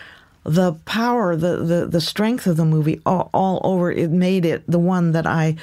[0.45, 4.65] the power, the, the, the strength of the movie all, all over, it made it
[4.67, 5.57] the one that I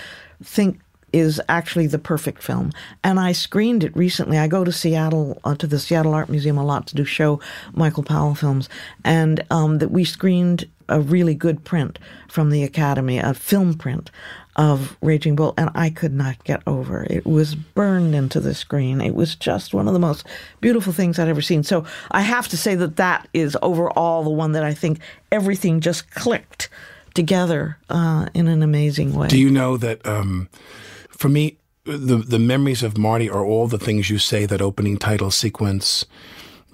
[0.43, 0.79] think
[1.13, 2.71] is actually the perfect film.
[3.01, 4.37] And I screened it recently.
[4.37, 7.39] I go to Seattle, uh, to the Seattle Art Museum a lot to do show
[7.73, 8.67] Michael Powell films.
[9.05, 14.11] And um, that we screened a really good print from the Academy, a film print
[14.57, 17.03] of Raging Bull, and I could not get over.
[17.03, 17.11] it.
[17.11, 18.99] It was burned into the screen.
[18.99, 20.25] It was just one of the most
[20.59, 21.63] beautiful things I'd ever seen.
[21.63, 24.99] So I have to say that that is overall the one that I think
[25.31, 26.69] everything just clicked
[27.15, 29.27] together uh, in an amazing way.
[29.27, 30.47] Do you know that um,
[31.09, 34.97] for me, the the memories of Marty are all the things you say that opening
[34.97, 36.05] title sequence,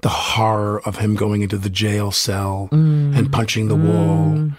[0.01, 4.51] the horror of him going into the jail cell and punching the wall.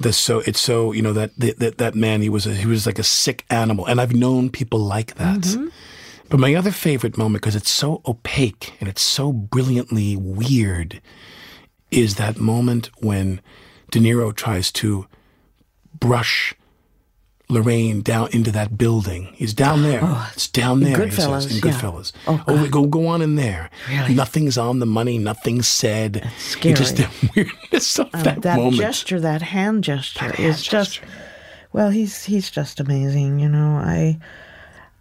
[0.00, 2.86] The so it's so you know that that that man he was a, he was
[2.86, 5.70] like a sick animal, and I've known people like that.
[6.28, 11.02] But my other favorite moment, because it's so opaque and it's so brilliantly weird,
[11.90, 13.42] is that moment when
[13.90, 15.06] De Niro tries to
[16.02, 16.54] brush
[17.48, 19.28] Lorraine down into that building.
[19.34, 20.00] He's down there.
[20.32, 21.04] it's down in there.
[21.06, 21.60] he says, Goodfellas, in yeah.
[21.74, 22.12] Goodfellas.
[22.26, 23.68] Oh, Oh, go go on in there.
[23.90, 24.14] Really?
[24.14, 25.18] Nothing's on the money.
[25.18, 26.30] Nothing's said.
[26.38, 26.72] scary.
[26.72, 28.76] It's just the weirdness of Uh, that, that moment.
[28.76, 31.06] gesture, that hand gesture, That hand is just gesture.
[31.72, 31.90] well.
[31.90, 33.38] He's he's just amazing.
[33.40, 34.18] You know, I,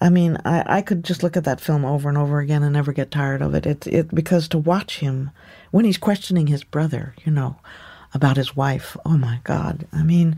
[0.02, 2.74] I mean, I, I could just look at that film over and over again and
[2.74, 3.66] never get tired of it.
[3.66, 5.32] It it because to watch him
[5.70, 7.56] when he's questioning his brother, you know,
[8.14, 8.98] about his wife.
[9.06, 9.88] Oh my God!
[9.94, 10.36] I mean,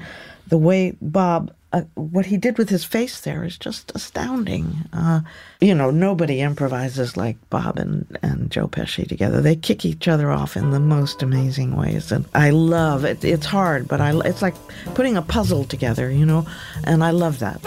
[0.47, 1.53] the way Bob.
[1.71, 4.76] Uh, what he did with his face there is just astounding.
[4.93, 5.21] Uh,
[5.59, 9.41] you know, nobody improvises like Bob and, and Joe Pesci together.
[9.41, 13.26] They kick each other off in the most amazing ways, and I love it.
[13.26, 14.53] It's hard, but I it's like
[14.93, 16.45] putting a puzzle together, you know,
[16.84, 17.59] and I love that.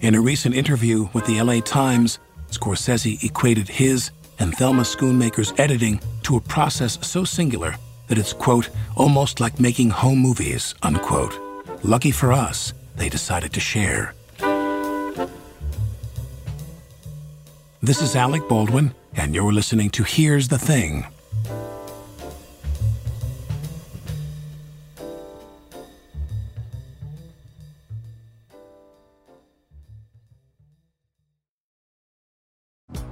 [0.00, 2.18] In a recent interview with the LA Times,
[2.50, 7.76] Scorsese equated his and Thelma Schoonmaker's editing to a process so singular
[8.08, 11.38] that it's, quote, almost like making home movies, unquote.
[11.82, 14.14] Lucky for us, they decided to share.
[17.82, 21.04] This is Alec Baldwin, and you're listening to Here's the Thing.